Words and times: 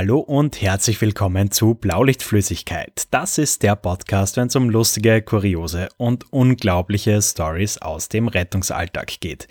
Hallo 0.00 0.20
und 0.20 0.62
herzlich 0.62 0.98
willkommen 1.02 1.50
zu 1.50 1.74
Blaulichtflüssigkeit. 1.74 3.02
Das 3.10 3.36
ist 3.36 3.62
der 3.62 3.76
Podcast, 3.76 4.38
wenn 4.38 4.46
es 4.46 4.56
um 4.56 4.70
lustige, 4.70 5.20
kuriose 5.20 5.90
und 5.98 6.32
unglaubliche 6.32 7.20
Stories 7.20 7.76
aus 7.76 8.08
dem 8.08 8.26
Rettungsalltag 8.26 9.20
geht. 9.20 9.46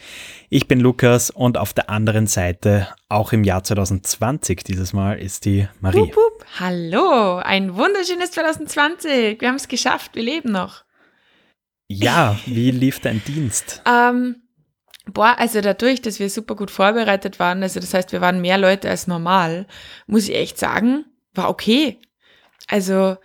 Ich 0.50 0.68
bin 0.68 0.80
Lukas 0.80 1.30
und 1.30 1.60
auf 1.60 1.76
der 1.76 1.92
anderen 1.92 2.26
Seite, 2.26 2.88
auch 3.10 3.32
im 3.32 3.44
Jahr 3.44 3.64
2020 3.64 4.64
dieses 4.64 4.92
Mal, 4.92 5.20
ist 5.20 5.46
die 5.46 5.68
Marie. 5.82 6.00
Hup, 6.00 6.16
hup. 6.16 6.46
Hallo, 6.60 7.36
ein 7.36 7.76
wunderschönes 7.76 8.32
2020. 8.32 9.40
Wir 9.40 9.50
haben 9.50 9.58
es 9.58 9.68
geschafft, 9.68 10.16
wir 10.16 10.24
leben 10.24 10.52
noch. 10.52 10.84
Ja, 11.88 12.40
wie 12.48 12.72
lief 12.72 13.00
dein 13.02 13.24
Dienst? 13.24 13.84
ähm, 13.86 14.38
Boah, 15.14 15.36
also 15.38 15.62
dadurch, 15.62 16.02
dass 16.02 16.20
wir 16.20 16.30
super 16.30 16.56
gut 16.56 16.72
vorbereitet 16.72 17.40
waren, 17.40 17.64
also 17.64 17.80
das 17.80 17.94
heißt, 17.94 18.12
wir 18.12 18.22
waren 18.22 18.42
mehr 18.42 18.58
Leute 18.58 18.90
als 18.90 19.08
normal, 19.08 19.66
muss 20.08 20.28
ich 20.30 20.36
echt 20.36 20.58
sagen, 20.58 21.06
war 21.34 21.50
okay. 21.50 22.00
Also 22.68 23.18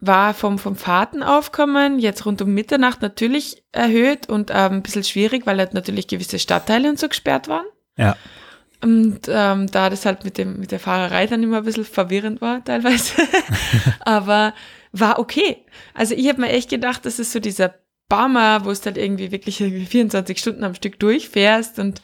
war 0.00 0.34
vom, 0.34 0.58
vom 0.58 0.76
Fahrtenaufkommen 0.76 1.98
jetzt 1.98 2.26
rund 2.26 2.42
um 2.42 2.52
Mitternacht 2.52 3.02
natürlich 3.02 3.64
erhöht 3.72 4.28
und 4.28 4.50
ähm, 4.50 4.74
ein 4.74 4.82
bisschen 4.82 5.04
schwierig, 5.04 5.46
weil 5.46 5.58
halt 5.58 5.74
natürlich 5.74 6.06
gewisse 6.06 6.38
Stadtteile 6.38 6.88
und 6.88 6.98
so 6.98 7.08
gesperrt 7.08 7.48
waren. 7.48 7.66
Ja. 7.96 8.16
Und 8.82 9.20
ähm, 9.28 9.68
da 9.68 9.88
das 9.88 10.04
halt 10.04 10.24
mit, 10.24 10.36
dem, 10.36 10.60
mit 10.60 10.70
der 10.70 10.80
Fahrerei 10.80 11.26
dann 11.26 11.42
immer 11.42 11.58
ein 11.58 11.64
bisschen 11.64 11.84
verwirrend 11.84 12.40
war 12.40 12.62
teilweise. 12.62 13.14
Aber 14.00 14.52
war 14.92 15.18
okay. 15.18 15.64
Also 15.94 16.14
ich 16.14 16.28
habe 16.28 16.42
mir 16.42 16.50
echt 16.50 16.68
gedacht, 16.68 17.06
das 17.06 17.18
ist 17.18 17.32
so 17.32 17.40
dieser 17.40 17.74
Bummer, 18.08 18.64
wo 18.64 18.70
es 18.70 18.84
halt 18.86 18.98
irgendwie 18.98 19.32
wirklich 19.32 19.60
irgendwie 19.60 19.86
24 19.86 20.38
Stunden 20.38 20.64
am 20.64 20.74
Stück 20.74 20.98
durchfährst 20.98 21.78
und 21.78 22.02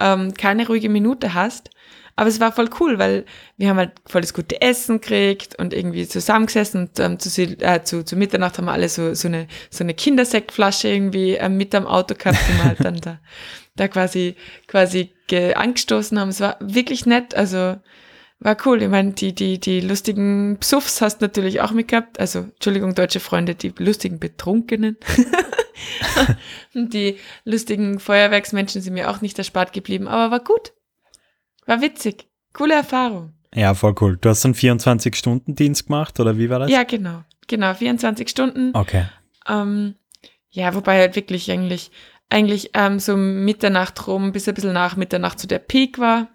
ähm, 0.00 0.34
keine 0.34 0.66
ruhige 0.66 0.88
Minute 0.88 1.34
hast. 1.34 1.70
Aber 2.16 2.28
es 2.28 2.38
war 2.38 2.52
voll 2.52 2.70
cool, 2.78 2.98
weil 2.98 3.24
wir 3.56 3.68
haben 3.68 3.76
halt 3.76 3.92
voll 4.06 4.20
das 4.20 4.34
gute 4.34 4.60
Essen 4.60 5.00
gekriegt 5.00 5.58
und 5.58 5.74
irgendwie 5.74 6.06
zusammengesessen 6.06 6.82
und 6.82 7.00
ähm, 7.00 7.18
zu, 7.18 7.42
äh, 7.42 7.82
zu, 7.82 8.04
zu 8.04 8.16
Mitternacht 8.16 8.56
haben 8.56 8.66
wir 8.66 8.72
alle 8.72 8.88
so, 8.88 9.14
so 9.14 9.26
eine, 9.26 9.48
so 9.68 9.82
eine 9.82 9.94
Kindersektflasche 9.94 10.88
irgendwie 10.88 11.32
ähm, 11.32 11.56
mit 11.56 11.74
am 11.74 11.86
Auto 11.86 12.14
gehabt, 12.14 12.38
die 12.48 12.56
wir 12.56 12.64
halt 12.64 12.84
dann 12.84 13.00
da, 13.00 13.18
da 13.76 13.88
quasi, 13.88 14.36
quasi 14.68 15.12
angestoßen 15.32 16.18
haben. 16.20 16.28
Es 16.28 16.40
war 16.40 16.56
wirklich 16.60 17.06
nett, 17.06 17.34
also 17.34 17.76
war 18.44 18.56
cool. 18.66 18.82
Ich 18.82 18.88
meine, 18.88 19.12
die, 19.12 19.34
die, 19.34 19.58
die 19.58 19.80
lustigen 19.80 20.58
Psuffs 20.60 21.00
hast 21.00 21.20
du 21.20 21.24
natürlich 21.24 21.60
auch 21.60 21.72
mitgehabt. 21.72 22.20
Also, 22.20 22.40
Entschuldigung, 22.40 22.94
deutsche 22.94 23.20
Freunde, 23.20 23.54
die 23.54 23.72
lustigen 23.78 24.20
Betrunkenen. 24.20 24.98
die 26.74 27.18
lustigen 27.44 27.98
Feuerwerksmenschen 27.98 28.80
sind 28.80 28.94
mir 28.94 29.10
auch 29.10 29.20
nicht 29.20 29.38
erspart 29.38 29.72
geblieben, 29.72 30.08
aber 30.08 30.30
war 30.30 30.40
gut. 30.40 30.72
War 31.66 31.80
witzig. 31.80 32.28
Coole 32.52 32.74
Erfahrung. 32.74 33.34
Ja, 33.54 33.74
voll 33.74 33.94
cool. 34.00 34.16
Du 34.20 34.28
hast 34.28 34.44
einen 34.44 34.54
24-Stunden-Dienst 34.54 35.86
gemacht, 35.86 36.18
oder 36.18 36.38
wie 36.38 36.50
war 36.50 36.58
das? 36.58 36.70
Ja, 36.70 36.82
genau. 36.82 37.22
Genau, 37.46 37.74
24 37.74 38.28
Stunden. 38.28 38.70
Okay. 38.74 39.06
Ähm, 39.48 39.94
ja, 40.50 40.74
wobei 40.74 40.98
halt 40.98 41.16
wirklich 41.16 41.50
eigentlich, 41.50 41.90
eigentlich 42.30 42.70
ähm, 42.74 42.98
so 42.98 43.16
Mitternacht 43.16 44.06
rum, 44.06 44.32
bis 44.32 44.48
ein 44.48 44.54
bisschen 44.54 44.72
nach 44.72 44.96
Mitternacht 44.96 45.38
zu 45.38 45.46
der 45.46 45.58
Peak 45.58 45.98
war. 45.98 46.28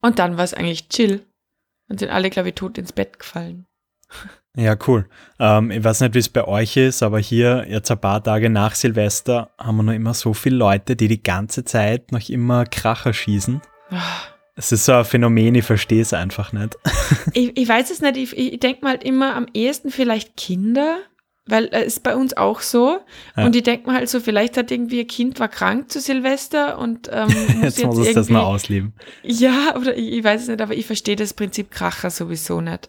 Und 0.00 0.18
dann 0.18 0.36
war 0.36 0.44
es 0.44 0.54
eigentlich 0.54 0.88
chill. 0.88 1.26
Und 1.88 2.00
sind 2.00 2.10
alle, 2.10 2.30
glaube 2.30 2.48
ich, 2.48 2.56
tot 2.56 2.78
ins 2.78 2.92
Bett 2.92 3.18
gefallen. 3.18 3.66
Ja, 4.56 4.74
cool. 4.86 5.06
Ähm, 5.38 5.70
ich 5.70 5.84
weiß 5.84 6.00
nicht, 6.00 6.14
wie 6.14 6.18
es 6.18 6.30
bei 6.30 6.46
euch 6.48 6.76
ist, 6.78 7.02
aber 7.02 7.18
hier 7.18 7.66
jetzt 7.68 7.90
ein 7.90 8.00
paar 8.00 8.24
Tage 8.24 8.48
nach 8.48 8.74
Silvester 8.74 9.50
haben 9.58 9.76
wir 9.76 9.82
noch 9.82 9.92
immer 9.92 10.14
so 10.14 10.32
viele 10.32 10.56
Leute, 10.56 10.96
die 10.96 11.08
die 11.08 11.22
ganze 11.22 11.64
Zeit 11.64 12.10
noch 12.10 12.26
immer 12.30 12.64
Kracher 12.64 13.12
schießen. 13.12 13.60
Ah. 13.90 13.98
Es 14.58 14.72
ist 14.72 14.86
so 14.86 14.92
ein 14.92 15.04
Phänomen, 15.04 15.54
ich 15.54 15.66
verstehe 15.66 16.00
es 16.00 16.14
einfach 16.14 16.54
nicht. 16.54 16.78
ich, 17.34 17.54
ich 17.58 17.68
weiß 17.68 17.90
es 17.90 18.00
nicht, 18.00 18.16
ich, 18.16 18.36
ich 18.36 18.58
denke 18.58 18.82
mal 18.82 18.94
immer 18.94 19.36
am 19.36 19.46
ehesten 19.52 19.90
vielleicht 19.90 20.38
Kinder, 20.38 21.00
weil 21.44 21.66
es 21.66 21.72
äh, 21.72 21.84
ist 21.84 22.02
bei 22.02 22.16
uns 22.16 22.34
auch 22.34 22.60
so. 22.60 23.00
Ja. 23.36 23.44
Und 23.44 23.54
ich 23.54 23.64
denke 23.64 23.90
mir 23.90 23.96
halt 23.96 24.08
so, 24.08 24.18
vielleicht 24.18 24.56
hat 24.56 24.70
irgendwie 24.70 25.00
ein 25.00 25.06
Kind 25.06 25.38
war 25.40 25.48
krank 25.48 25.90
zu 25.90 26.00
Silvester 26.00 26.78
und 26.78 27.10
ähm, 27.12 27.26
muss 27.56 27.62
jetzt, 27.62 27.78
jetzt 27.78 27.84
muss 27.84 27.98
es 27.98 28.14
das 28.14 28.30
noch 28.30 28.46
ausleben. 28.46 28.94
Ja, 29.22 29.76
oder 29.76 29.94
ich, 29.94 30.12
ich, 30.12 30.24
weiß 30.24 30.42
es 30.42 30.48
nicht, 30.48 30.62
aber 30.62 30.74
ich 30.74 30.86
verstehe 30.86 31.16
das 31.16 31.34
Prinzip 31.34 31.70
Kracher 31.70 32.08
sowieso 32.08 32.62
nicht. 32.62 32.88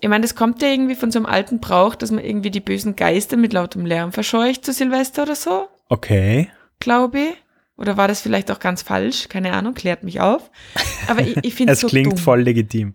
Ich 0.00 0.08
meine, 0.08 0.22
das 0.22 0.34
kommt 0.34 0.62
ja 0.62 0.68
irgendwie 0.68 0.94
von 0.94 1.10
so 1.10 1.18
einem 1.18 1.26
alten 1.26 1.60
Brauch, 1.60 1.94
dass 1.94 2.10
man 2.10 2.22
irgendwie 2.22 2.50
die 2.50 2.60
bösen 2.60 2.96
Geister 2.96 3.36
mit 3.36 3.52
lautem 3.52 3.86
Lärm 3.86 4.12
verscheucht 4.12 4.64
zu 4.64 4.72
Silvester 4.72 5.22
oder 5.22 5.36
so. 5.36 5.68
Okay. 5.88 6.50
Glaube 6.80 7.18
ich. 7.20 7.36
Oder 7.78 7.96
war 7.96 8.08
das 8.08 8.20
vielleicht 8.20 8.50
auch 8.50 8.58
ganz 8.58 8.82
falsch? 8.82 9.28
Keine 9.28 9.52
Ahnung, 9.52 9.74
klärt 9.74 10.02
mich 10.02 10.20
auf. 10.20 10.50
Aber 11.08 11.20
ich, 11.20 11.36
ich 11.42 11.54
finde 11.54 11.72
es 11.74 11.80
so 11.80 11.88
klingt 11.88 12.12
dumm. 12.12 12.18
voll 12.18 12.42
legitim. 12.42 12.94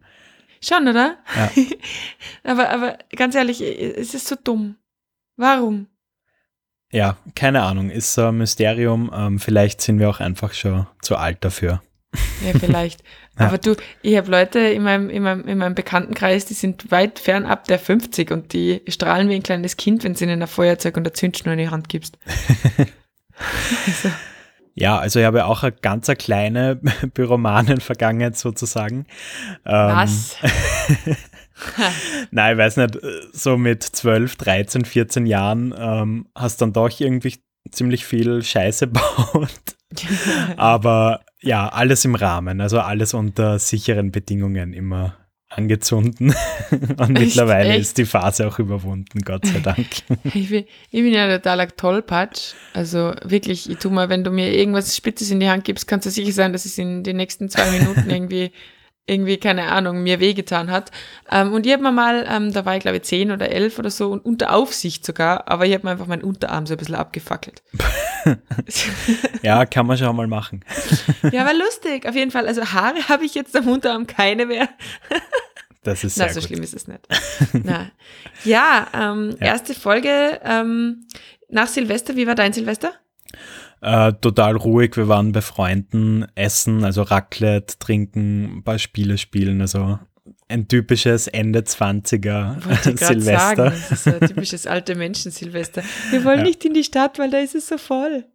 Schon, 0.64 0.88
oder? 0.88 1.18
Ja. 1.36 1.52
aber, 2.44 2.70
aber 2.70 2.98
ganz 3.16 3.36
ehrlich, 3.36 3.62
es 3.62 4.14
ist 4.14 4.28
so 4.28 4.36
dumm. 4.42 4.76
Warum? 5.38 5.88
Ja, 6.92 7.18
keine 7.36 7.64
Ahnung. 7.64 7.90
Ist 7.90 8.14
so 8.14 8.28
ein 8.28 8.38
Mysterium. 8.38 9.12
Ähm, 9.14 9.40
vielleicht 9.40 9.82
sind 9.82 10.00
wir 10.00 10.10
auch 10.10 10.20
einfach 10.20 10.54
schon 10.54 10.88
zu 11.02 11.16
alt 11.16 11.38
dafür. 11.42 11.82
Ja, 12.46 12.58
vielleicht. 12.60 13.04
ja. 13.40 13.48
Aber 13.48 13.58
du, 13.58 13.76
ich 14.02 14.18
habe 14.18 14.30
Leute 14.30 14.60
in 14.60 14.84
meinem, 14.84 15.10
in, 15.10 15.24
meinem, 15.24 15.48
in 15.48 15.58
meinem 15.58 15.76
Bekanntenkreis, 15.76 16.46
die 16.46 16.54
sind 16.54 16.92
weit 16.92 17.18
fernab 17.18 17.66
der 17.66 17.80
50 17.80 18.32
und 18.32 18.54
die 18.54 18.82
strahlen 18.88 19.30
wie 19.30 19.36
ein 19.36 19.44
kleines 19.44 19.78
Kind, 19.78 20.04
wenn 20.04 20.16
sie 20.16 20.26
ihnen 20.26 20.42
ein 20.42 20.48
Feuerzeug 20.48 20.98
und 20.98 21.04
eine 21.04 21.14
Zündschnur 21.14 21.54
in 21.54 21.60
die 21.60 21.70
Hand 21.70 21.90
gibst. 21.90 22.18
also. 23.88 24.10
Ja, 24.74 24.98
also 24.98 25.20
ich 25.20 25.26
habe 25.26 25.46
auch 25.46 25.64
eine 25.64 25.74
ganz 25.74 26.10
eine 26.10 26.16
kleine 26.16 26.76
Pyromanen-Vergangenheit 27.14 28.38
sozusagen. 28.38 29.06
Ähm, 29.66 29.96
Was? 29.96 30.38
Nein, 32.32 32.54
ich 32.54 32.58
weiß 32.58 32.78
nicht, 32.78 32.98
so 33.34 33.58
mit 33.58 33.84
12, 33.84 34.36
13, 34.38 34.86
14 34.86 35.26
Jahren 35.26 35.74
ähm, 35.78 36.28
hast 36.36 36.62
dann 36.62 36.74
doch 36.74 37.00
irgendwie 37.00 37.36
ziemlich 37.70 38.06
viel 38.06 38.44
Scheiße 38.44 38.88
baut. 38.88 39.76
Aber 40.58 41.22
ja, 41.42 41.68
alles 41.70 42.06
im 42.06 42.16
Rahmen, 42.16 42.62
also 42.62 42.80
alles 42.80 43.14
unter 43.14 43.60
sicheren 43.60 44.12
Bedingungen 44.12 44.74
immer 44.74 45.18
angezündet. 45.52 46.38
Und 46.72 47.00
echt, 47.00 47.10
mittlerweile 47.10 47.72
echt? 47.72 47.82
ist 47.82 47.98
die 47.98 48.06
Phase 48.06 48.48
auch 48.48 48.60
überwunden, 48.60 49.22
Gott 49.22 49.46
sei 49.46 49.60
Dank. 49.60 49.88
Ich 50.34 50.50
bin, 50.50 50.66
ich 50.92 51.02
bin 51.02 51.14
ja 51.14 51.28
totaler 51.38 51.68
Tollpatsch. 51.68 52.54
Also 52.74 53.14
wirklich, 53.24 53.70
ich 53.70 53.78
tu 53.78 53.90
mal, 53.90 54.10
wenn 54.10 54.24
du 54.24 54.32
mir 54.32 54.54
irgendwas 54.54 54.96
Spitzes 54.96 55.32
in 55.32 55.40
die 55.40 55.50
Hand 55.50 55.66
gibst, 55.66 55.88
kannst 55.88 56.06
du 56.06 56.10
sicher 56.10 56.32
sein, 56.32 56.54
dass 56.54 56.66
es 56.66 56.78
in 56.78 57.04
den 57.04 57.18
nächsten 57.18 57.50
zwei 57.50 57.70
Minuten 57.72 58.10
irgendwie 58.10 58.52
irgendwie, 59.08 59.38
keine 59.38 59.72
Ahnung, 59.72 60.04
mir 60.04 60.20
wehgetan 60.20 60.72
hat. 60.72 60.92
Ähm, 61.30 61.54
und 61.54 61.66
ich 61.66 61.74
habe 61.74 61.84
mir 61.84 61.92
mal, 61.92 62.26
ähm, 62.30 62.54
da 62.54 62.66
war 62.66 62.76
ich 62.76 62.82
glaube 62.82 62.98
ich 62.98 63.04
zehn 63.04 63.32
oder 63.32 63.50
elf 63.50 63.80
oder 63.80 63.90
so 63.90 64.12
und 64.12 64.24
unter 64.24 64.54
Aufsicht 64.54 65.06
sogar, 65.06 65.48
aber 65.50 65.66
ich 65.66 65.74
habe 65.74 65.86
mir 65.86 65.92
einfach 65.92 66.08
meinen 66.08 66.24
Unterarm 66.24 66.66
so 66.66 66.76
ein 66.76 66.78
bisschen 66.78 66.96
abgefackelt. 66.96 67.64
ja, 69.42 69.66
kann 69.66 69.88
man 69.88 69.98
schon 69.98 70.16
mal 70.16 70.28
machen. 70.28 70.64
ja, 71.32 71.46
war 71.46 71.54
lustig, 71.54 72.08
auf 72.08 72.16
jeden 72.16 72.32
Fall. 72.32 72.48
Also 72.48 72.64
Haare 72.64 73.10
habe 73.10 73.26
ich 73.26 73.36
jetzt 73.36 73.56
am 73.56 73.68
Unterarm 73.68 74.08
keine 74.08 74.46
mehr. 74.46 74.70
Das 75.84 76.04
ist 76.04 76.14
sehr 76.14 76.28
Na, 76.28 76.34
so 76.34 76.40
gut. 76.42 76.48
schlimm 76.48 76.62
ist 76.62 76.76
es 76.76 76.88
nicht. 76.88 77.08
Na. 77.54 77.90
Ja, 78.44 78.86
ähm, 78.94 79.36
ja, 79.40 79.48
erste 79.48 79.74
Folge 79.74 80.40
ähm, 80.44 81.08
nach 81.50 81.68
Silvester. 81.68 82.16
Wie 82.16 82.28
war 82.28 82.36
dein 82.36 82.54
Silvester? 82.54 82.94
Äh, 83.82 84.14
total 84.14 84.58
ruhig. 84.58 84.96
Wir 84.96 85.08
waren 85.08 85.32
bei 85.32 85.42
Freunden 85.42 86.28
essen, 86.36 86.84
also 86.84 87.02
Raclette, 87.02 87.80
trinken, 87.80 88.58
ein 88.58 88.64
paar 88.64 88.78
Spiele 88.78 89.18
spielen. 89.18 89.60
Also 89.60 89.98
ein 90.48 90.68
typisches 90.68 91.28
Ende 91.28 91.62
20er 91.62 92.62
Silvester. 92.84 93.56
Sagen, 93.56 93.84
das 93.90 93.92
ist 93.92 94.08
ein 94.08 94.28
typisches 94.28 94.68
alte 94.68 94.96
Menschen-Silvester. 94.96 95.82
Wir 96.12 96.24
wollen 96.24 96.40
ja. 96.40 96.46
nicht 96.46 96.64
in 96.64 96.74
die 96.74 96.84
Stadt, 96.84 97.18
weil 97.18 97.32
da 97.32 97.40
ist 97.40 97.56
es 97.56 97.68
so 97.68 97.78
voll. 97.78 98.26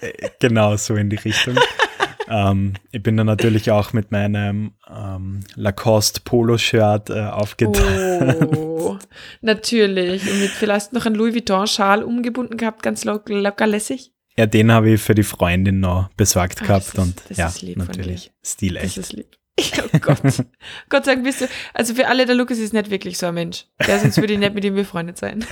Äh, 0.00 0.30
genau, 0.40 0.76
so 0.76 0.96
in 0.96 1.10
die 1.10 1.16
Richtung. 1.16 1.56
ähm, 2.28 2.72
ich 2.90 3.02
bin 3.02 3.16
dann 3.16 3.26
natürlich 3.26 3.70
auch 3.70 3.92
mit 3.92 4.10
meinem 4.10 4.72
ähm, 4.90 5.40
Lacoste 5.54 6.22
Polo-Shirt 6.24 7.10
äh, 7.10 7.20
aufgetan. 7.26 8.48
Oh, 8.56 8.98
natürlich. 9.42 10.28
Und 10.28 10.40
mit 10.40 10.50
vielleicht 10.50 10.92
noch 10.92 11.06
ein 11.06 11.14
Louis 11.14 11.34
Vuitton-Schal 11.34 12.02
umgebunden 12.02 12.56
gehabt, 12.56 12.82
ganz 12.82 13.04
locker 13.04 13.66
lässig. 13.66 14.12
Ja, 14.36 14.46
den 14.46 14.72
habe 14.72 14.90
ich 14.90 15.02
für 15.02 15.14
die 15.14 15.22
Freundin 15.22 15.80
noch 15.80 16.08
besorgt 16.16 16.58
Ach, 16.62 16.66
gehabt 16.66 16.88
ist, 16.88 16.98
und 16.98 17.22
ja, 17.30 17.52
natürlich 17.76 18.32
stilecht. 18.42 18.84
Das 18.84 18.96
ist 18.96 19.12
lieb. 19.12 19.26
Oh 19.94 19.98
Gott. 19.98 20.22
Gott 20.88 21.04
sei 21.04 21.14
Dank 21.14 21.24
bist 21.24 21.42
du, 21.42 21.48
also 21.74 21.94
für 21.94 22.08
alle, 22.08 22.24
der 22.24 22.34
Lukas 22.34 22.58
ist 22.58 22.72
nicht 22.72 22.90
wirklich 22.90 23.18
so 23.18 23.26
ein 23.26 23.34
Mensch. 23.34 23.66
Ja, 23.86 23.98
sonst 23.98 24.16
würde 24.16 24.32
ich 24.32 24.38
nicht 24.38 24.54
mit 24.54 24.64
ihm 24.64 24.74
befreundet 24.74 25.18
sein. 25.18 25.44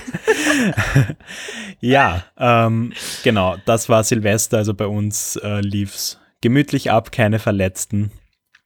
ja, 1.81 2.25
ähm, 2.37 2.93
genau, 3.23 3.57
das 3.65 3.89
war 3.89 4.03
Silvester, 4.03 4.57
also 4.57 4.73
bei 4.73 4.87
uns 4.87 5.35
äh, 5.35 5.61
lief 5.61 5.93
es 5.93 6.19
gemütlich 6.41 6.89
ab, 6.89 7.11
keine 7.11 7.37
Verletzten. 7.37 8.11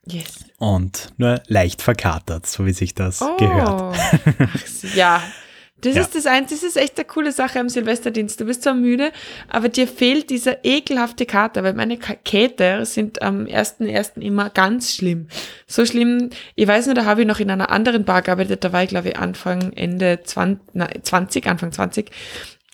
Yes. 0.08 0.46
Und 0.58 1.10
nur 1.18 1.42
leicht 1.48 1.82
verkatert, 1.82 2.46
so 2.46 2.66
wie 2.66 2.74
sich 2.74 2.94
das 2.96 3.22
oh. 3.22 3.36
gehört. 3.38 3.98
Ach, 3.98 4.96
ja, 4.96 5.22
Das 5.82 5.94
Ja. 5.96 6.02
ist 6.02 6.16
das 6.16 6.26
eins, 6.26 6.50
das 6.52 6.64
ist 6.64 6.78
echt 6.78 6.98
eine 6.98 7.06
coole 7.06 7.32
Sache 7.32 7.60
am 7.60 7.70
Silvesterdienst. 7.70 8.40
Du 8.40 8.46
bist 8.46 8.64
zwar 8.64 8.74
müde, 8.74 9.12
aber 9.50 9.70
dir 9.70 9.88
fehlt 9.88 10.30
dieser 10.30 10.64
ekelhafte 10.64 11.26
Kater, 11.26 11.64
weil 11.64 11.74
meine 11.74 11.98
Ka- 11.98 12.16
Käter 12.24 12.86
sind 12.86 13.22
am 13.22 13.46
1.1. 13.46 14.22
immer 14.22 14.50
ganz 14.50 14.96
schlimm. 14.96 15.28
So 15.68 15.86
schlimm, 15.86 16.30
ich 16.56 16.68
weiß 16.68 16.86
nur, 16.88 16.96
da 16.96 17.06
habe 17.06 17.22
ich 17.22 17.28
noch 17.28 17.40
in 17.40 17.52
einer 17.52 17.70
anderen 17.72 18.06
Bar 18.06 18.22
gearbeitet, 18.22 18.64
da 18.64 18.72
war 18.74 18.84
ich 18.84 18.90
glaube 18.90 19.10
ich 19.10 19.18
Anfang, 19.18 19.74
Ende 19.74 20.22
20, 20.24 20.60
na, 20.74 20.88
20 21.04 21.46
Anfang 21.46 21.72
20. 21.72 22.10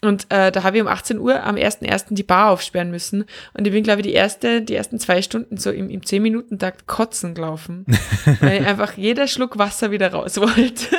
Und 0.04 0.26
äh, 0.30 0.52
da 0.52 0.64
habe 0.64 0.78
ich 0.78 0.82
um 0.82 0.88
18 0.88 1.20
Uhr 1.20 1.44
am 1.44 1.56
1.1. 1.58 2.06
die 2.16 2.24
Bar 2.24 2.50
aufsperren 2.52 2.90
müssen. 2.92 3.26
Und 3.54 3.68
ich 3.68 3.74
bin, 3.74 3.84
glaube 3.84 4.02
ich, 4.02 4.08
die 4.08 4.14
erste, 4.14 4.62
die 4.62 4.74
ersten 4.74 5.00
zwei 5.00 5.22
Stunden 5.22 5.58
so 5.58 5.70
im, 5.70 5.90
im 5.92 6.02
10-Minuten-Takt 6.02 6.88
kotzen 6.88 7.36
gelaufen. 7.36 7.86
weil 8.42 8.66
einfach 8.66 8.94
jeder 8.98 9.28
Schluck 9.28 9.58
Wasser 9.60 9.92
wieder 9.92 10.12
raus 10.12 10.38
wollte. 10.38 10.86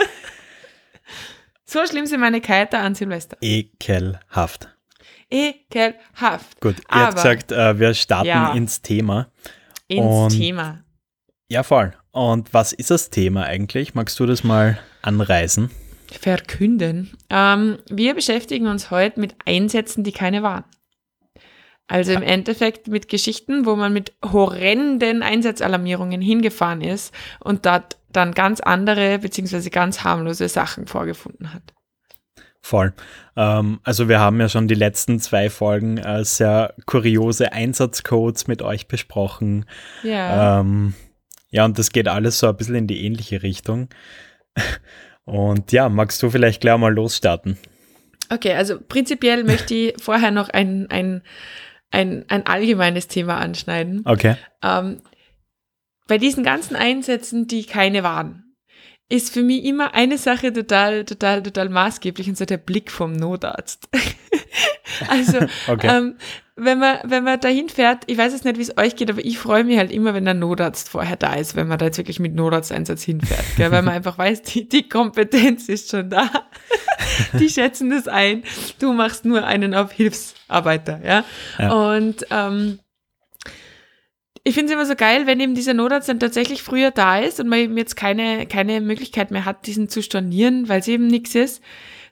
so 1.72 1.86
schlimm 1.86 2.06
sind 2.06 2.20
meine 2.20 2.40
Kater 2.40 2.78
an 2.80 2.94
Silvester. 2.94 3.36
Ekelhaft. 3.40 4.68
Ekelhaft. 5.30 6.60
Gut, 6.60 6.76
ihr 6.78 6.84
Aber 6.90 7.02
habt 7.06 7.14
gesagt, 7.16 7.52
äh, 7.52 7.78
wir 7.78 7.94
starten 7.94 8.28
Ja. 8.28 8.52
ins 8.52 8.82
Thema. 8.82 9.28
ins 9.88 10.04
und- 10.04 10.30
Thema. 10.38 10.84
Ja, 11.48 11.62
voll. 11.62 11.92
Und 12.12 12.52
was 12.54 12.72
ist 12.72 12.90
das 12.90 13.10
Thema 13.10 13.44
eigentlich? 13.44 13.94
Magst 13.94 14.18
du 14.20 14.26
das 14.26 14.42
mal 14.44 14.78
anreißen? 15.02 15.70
Verkünden. 16.20 17.12
Ähm, 17.30 17.78
wir 17.90 18.14
beschäftigen 18.14 18.66
uns 18.68 18.90
heute 18.90 19.18
mit 19.20 19.34
Einsätzen, 19.44 20.04
die 20.04 20.12
keine 20.12 20.42
waren. 20.42 20.64
Also 21.88 22.12
im 22.12 22.22
Endeffekt 22.22 22.86
mit 22.88 23.08
Geschichten, 23.08 23.66
wo 23.66 23.76
man 23.76 23.92
mit 23.92 24.12
horrenden 24.24 25.22
Einsatzalarmierungen 25.22 26.22
hingefahren 26.22 26.80
ist 26.80 27.12
und 27.40 27.66
dort 27.66 27.98
dann 28.12 28.32
ganz 28.32 28.60
andere 28.60 29.18
beziehungsweise 29.18 29.70
ganz 29.70 30.04
harmlose 30.04 30.48
Sachen 30.48 30.86
vorgefunden 30.86 31.52
hat. 31.52 31.62
Voll. 32.60 32.92
Ähm, 33.36 33.80
also 33.82 34.08
wir 34.08 34.20
haben 34.20 34.38
ja 34.40 34.48
schon 34.48 34.68
die 34.68 34.74
letzten 34.74 35.18
zwei 35.18 35.50
Folgen 35.50 35.98
äh, 35.98 36.24
sehr 36.24 36.74
kuriose 36.86 37.52
Einsatzcodes 37.52 38.46
mit 38.46 38.62
euch 38.62 38.86
besprochen. 38.86 39.66
Ja. 40.04 40.60
Ähm, 40.60 40.94
ja, 41.50 41.64
und 41.64 41.78
das 41.78 41.90
geht 41.90 42.08
alles 42.08 42.38
so 42.38 42.48
ein 42.48 42.56
bisschen 42.56 42.76
in 42.76 42.86
die 42.86 43.04
ähnliche 43.04 43.42
Richtung. 43.42 43.88
Und 45.24 45.70
ja, 45.70 45.88
magst 45.88 46.22
du 46.22 46.30
vielleicht 46.30 46.62
gleich 46.62 46.78
mal 46.78 46.92
losstarten? 46.92 47.58
Okay, 48.28 48.54
also 48.54 48.80
prinzipiell 48.80 49.44
möchte 49.44 49.74
ich 49.74 49.94
vorher 50.02 50.30
noch 50.30 50.48
ein, 50.48 50.90
ein, 50.90 51.22
ein, 51.90 52.24
ein 52.28 52.46
allgemeines 52.46 53.06
Thema 53.06 53.36
anschneiden. 53.36 54.02
Okay. 54.04 54.36
Ähm, 54.62 55.02
bei 56.06 56.18
diesen 56.18 56.44
ganzen 56.44 56.76
Einsätzen, 56.76 57.46
die 57.46 57.64
keine 57.64 58.02
waren, 58.02 58.56
ist 59.08 59.32
für 59.32 59.42
mich 59.42 59.64
immer 59.64 59.94
eine 59.94 60.16
Sache 60.16 60.52
total, 60.52 61.04
total, 61.04 61.42
total 61.42 61.68
maßgeblich 61.68 62.28
und 62.28 62.38
so 62.38 62.44
der 62.46 62.56
Blick 62.56 62.90
vom 62.90 63.12
Notarzt. 63.12 63.88
also, 65.08 65.38
Okay. 65.68 65.86
ähm, 65.86 66.16
wenn 66.56 66.78
man, 66.78 66.98
wenn 67.04 67.24
man 67.24 67.40
dahin 67.40 67.68
fährt, 67.68 68.04
ich 68.06 68.18
weiß 68.18 68.32
jetzt 68.32 68.44
nicht, 68.44 68.58
wie 68.58 68.62
es 68.62 68.76
euch 68.78 68.96
geht, 68.96 69.10
aber 69.10 69.24
ich 69.24 69.38
freue 69.38 69.64
mich 69.64 69.78
halt 69.78 69.90
immer, 69.90 70.14
wenn 70.14 70.24
der 70.24 70.34
Notarzt 70.34 70.88
vorher 70.88 71.16
da 71.16 71.34
ist, 71.34 71.56
wenn 71.56 71.66
man 71.68 71.78
da 71.78 71.86
jetzt 71.86 71.98
wirklich 71.98 72.20
mit 72.20 72.34
Notarzteinsatz 72.34 73.02
hinfährt, 73.02 73.44
gell? 73.56 73.70
weil 73.70 73.82
man 73.82 73.94
einfach 73.94 74.18
weiß, 74.18 74.42
die, 74.42 74.68
die 74.68 74.88
Kompetenz 74.88 75.68
ist 75.68 75.90
schon 75.90 76.10
da. 76.10 76.30
die 77.38 77.48
schätzen 77.48 77.90
das 77.90 78.08
ein. 78.08 78.44
Du 78.78 78.92
machst 78.92 79.24
nur 79.24 79.44
einen 79.44 79.74
auf 79.74 79.92
Hilfsarbeiter, 79.92 81.00
ja. 81.04 81.24
Ja. 81.58 81.72
Und 81.72 82.26
ähm, 82.30 82.78
ich 84.44 84.54
finde 84.54 84.72
es 84.72 84.74
immer 84.74 84.86
so 84.86 84.96
geil, 84.96 85.26
wenn 85.26 85.38
eben 85.38 85.54
dieser 85.54 85.74
Notarzt 85.74 86.08
dann 86.08 86.18
tatsächlich 86.18 86.62
früher 86.62 86.90
da 86.90 87.18
ist 87.18 87.38
und 87.38 87.48
man 87.48 87.60
eben 87.60 87.76
jetzt 87.76 87.94
keine, 87.96 88.46
keine 88.46 88.80
Möglichkeit 88.80 89.30
mehr 89.30 89.44
hat, 89.44 89.66
diesen 89.66 89.88
zu 89.88 90.02
stornieren, 90.02 90.68
weil 90.68 90.80
es 90.80 90.88
eben 90.88 91.06
nichts 91.06 91.34
ist. 91.34 91.62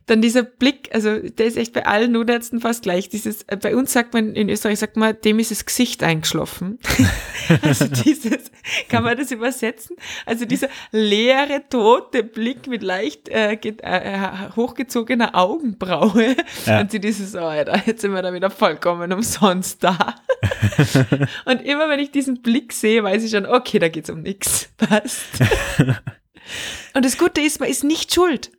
Dann 0.06 0.23
dieser 0.23 0.43
Blick, 0.43 0.91
also 0.93 1.19
der 1.19 1.47
ist 1.47 1.56
echt 1.56 1.73
bei 1.73 1.87
allen 1.87 2.12
Notärzten 2.12 2.61
fast 2.61 2.82
gleich. 2.82 3.08
Dieses, 3.08 3.43
äh, 3.44 3.56
bei 3.56 3.76
uns 3.76 3.93
sagt 3.93 4.12
man, 4.12 4.35
in 4.35 4.49
Österreich 4.49 4.81
sagt 4.81 4.97
man, 4.97 5.17
dem 5.25 5.38
ist 5.38 5.50
das 5.50 5.64
Gesicht 5.64 6.02
eingeschlafen. 6.02 6.79
also 7.62 7.87
dieses, 7.87 8.50
kann 8.88 9.05
man 9.05 9.17
das 9.17 9.31
übersetzen? 9.31 9.97
Also 10.26 10.47
dieser 10.47 10.69
leere, 10.91 11.62
tote 11.69 12.25
Blick 12.25 12.67
mit 12.67 12.82
leicht 12.82 13.29
äh, 13.29 13.52
äh, 13.52 13.75
äh, 13.82 14.50
hochgezogener 14.56 15.35
Augenbraue. 15.35 16.35
Ja. 16.67 16.81
Und 16.81 16.91
sie 16.91 17.00
dieses, 17.00 17.37
oh, 17.37 17.41
Alter, 17.41 17.81
jetzt 17.87 18.00
sind 18.00 18.12
wir 18.12 18.23
da 18.23 18.32
wieder 18.32 18.50
vollkommen 18.50 19.12
umsonst 19.12 19.85
da. 19.85 20.17
Und 21.44 21.62
immer 21.62 21.88
wenn 21.88 22.00
ich 22.00 22.11
diesen 22.11 22.43
Blick 22.43 22.73
sehe, 22.73 23.05
weiß 23.05 23.23
ich 23.23 23.31
schon, 23.31 23.47
okay, 23.47 23.79
da 23.79 23.88
geht's 23.88 24.11
um 24.11 24.23
nichts. 24.23 24.70
Passt. 24.76 25.20
Und 26.94 27.05
das 27.05 27.19
Gute 27.19 27.41
ist, 27.41 27.61
man 27.61 27.69
ist 27.69 27.85
nicht 27.85 28.12
schuld. 28.12 28.50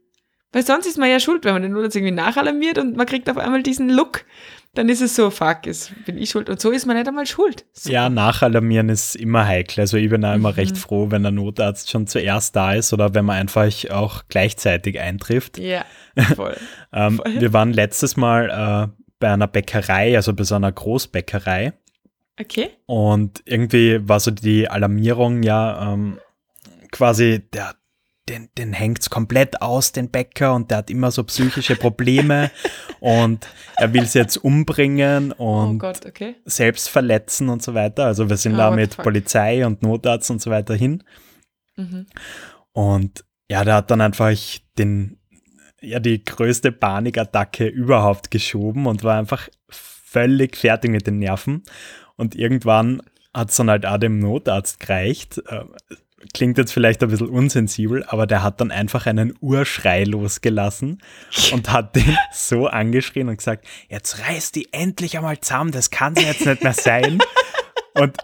Weil 0.54 0.66
sonst 0.66 0.86
ist 0.86 0.98
man 0.98 1.10
ja 1.10 1.20
schuld, 1.20 1.46
wenn 1.46 1.54
man 1.54 1.62
den 1.62 1.72
Notarzt 1.72 1.96
irgendwie 1.96 2.14
nachalarmiert 2.14 2.78
und 2.78 2.98
man 2.98 3.06
kriegt 3.06 3.30
auf 3.30 3.38
einmal 3.38 3.64
diesen 3.64 3.90
Look. 3.90 4.26
Dann 4.74 4.88
ist 4.88 5.02
es 5.02 5.16
so, 5.18 5.30
fuck, 5.30 5.66
jetzt 5.66 5.92
bin 6.06 6.18
ich 6.18 6.30
schuld. 6.30 6.50
Und 6.50 6.62
so 6.62 6.72
ist 6.72 6.86
man 6.86 6.96
nicht 6.96 7.08
einmal 7.08 7.26
schuld. 7.26 7.66
So. 7.74 7.92
Ja, 7.92 8.10
nachalarmieren 8.10 8.88
ist 8.90 9.16
immer 9.16 9.46
heikel. 9.46 9.82
Also 9.82 9.98
ich 9.98 10.10
bin 10.10 10.24
auch 10.24 10.34
immer 10.34 10.50
Mhm. 10.52 10.56
recht 10.56 10.78
froh, 10.78 11.08
wenn 11.10 11.24
der 11.24 11.32
Notarzt 11.34 11.90
schon 11.90 12.08
zuerst 12.08 12.56
da 12.56 12.74
ist 12.74 12.94
oder 12.94 13.14
wenn 13.14 13.26
man 13.26 13.38
einfach 13.38 13.70
auch 13.92 14.24
gleichzeitig 14.30 14.98
eintrifft. 15.00 15.58
Ja, 15.58 15.84
voll. 16.36 16.56
Ähm, 16.94 17.18
Voll. 17.18 17.40
wir 17.42 17.52
waren 17.54 17.74
letztes 17.74 18.16
Mal 18.16 18.50
äh, 18.90 19.04
bei 19.20 19.32
einer 19.34 19.48
Bäckerei, 19.48 20.16
also 20.16 20.34
bei 20.34 20.44
so 20.46 20.56
einer 20.56 20.72
Großbäckerei. 20.72 21.74
Okay. 22.40 22.70
Und 22.86 23.42
irgendwie 23.46 24.08
war 24.08 24.20
so 24.22 24.32
die 24.32 24.70
Alarmierung 24.70 25.44
ja 25.44 25.94
ähm, 25.94 26.18
quasi, 26.92 27.42
der, 27.54 27.76
den, 28.30 28.50
den 28.58 28.74
hängt's 28.74 29.10
komplett 29.10 29.62
aus, 29.62 29.92
den 29.92 30.10
Bäcker, 30.10 30.54
und 30.54 30.72
der 30.72 30.80
hat 30.80 30.90
immer 30.90 31.12
so 31.12 31.24
psychische 31.24 31.76
Probleme 31.76 32.52
und 33.00 33.48
er 33.78 33.94
will 33.94 34.06
sie 34.06 34.20
jetzt 34.20 34.38
umbringen 34.38 35.34
Oh 35.38 35.64
und 35.64 35.80
Gott, 35.80 36.06
okay. 36.06 36.36
selbst 36.46 36.90
verletzen 36.90 37.50
und 37.50 37.64
so 37.64 37.74
weiter. 37.74 38.06
Also 38.06 38.30
wir 38.30 38.38
sind 38.38 38.54
Oh, 38.54 38.58
da 38.58 38.72
mit. 38.72 38.98
Polizei 38.98 39.66
und 39.66 39.82
Notarzt 39.82 40.30
und 40.32 40.42
so 40.42 40.52
weiter 40.52 40.76
hin. 40.76 41.04
Mhm. 41.76 42.06
Und 42.74 43.26
ja, 43.50 43.66
der 43.66 43.76
hat 43.76 43.92
dann 43.92 44.02
einfach 44.02 44.32
den, 44.78 45.18
ja, 45.82 46.00
die 46.00 46.24
größte 46.24 46.72
Panikattacke 46.72 47.68
überhaupt 47.68 48.32
geschoben 48.32 48.86
und 48.86 49.04
war 49.04 49.18
einfach 49.18 49.50
völlig 49.68 50.56
fertig 50.56 50.92
mit 50.92 51.08
den 51.08 51.20
Nerven. 51.20 51.64
Und 52.16 52.36
irgendwann 52.36 53.02
hat 53.34 53.50
es 53.50 53.56
dann 53.56 53.70
halt 53.70 53.86
auch 53.86 53.98
dem 53.98 54.20
Notarzt 54.20 54.80
gereicht. 54.80 55.42
Klingt 56.34 56.58
jetzt 56.58 56.72
vielleicht 56.72 57.04
ein 57.04 57.10
bisschen 57.10 57.30
unsensibel, 57.30 58.04
aber 58.08 58.28
der 58.28 58.44
hat 58.44 58.62
dann 58.62 58.72
einfach 58.72 59.06
einen 59.06 59.34
Urschrei 59.42 60.04
losgelassen 60.04 61.02
und 61.54 61.72
hat 61.72 61.96
den 61.96 62.18
so 62.32 62.68
angeschrien 62.68 63.30
und 63.30 63.38
gesagt, 63.38 63.66
jetzt 63.90 64.20
reiß 64.20 64.52
die 64.52 64.72
endlich 64.74 65.18
einmal 65.18 65.40
zusammen, 65.40 65.72
das 65.72 65.90
kann 65.90 66.16
ja 66.16 66.24
jetzt 66.24 66.46
nicht 66.46 66.64
mehr 66.64 66.74
sein. 66.74 67.20
Und 67.94 68.18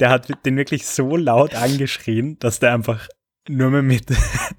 der 0.00 0.10
hat 0.10 0.28
den 0.46 0.56
wirklich 0.56 0.86
so 0.86 1.16
laut 1.16 1.54
angeschrien, 1.54 2.38
dass 2.38 2.60
der 2.60 2.72
einfach 2.72 3.08
nur 3.48 3.70
mehr 3.70 3.82
mit 3.82 4.06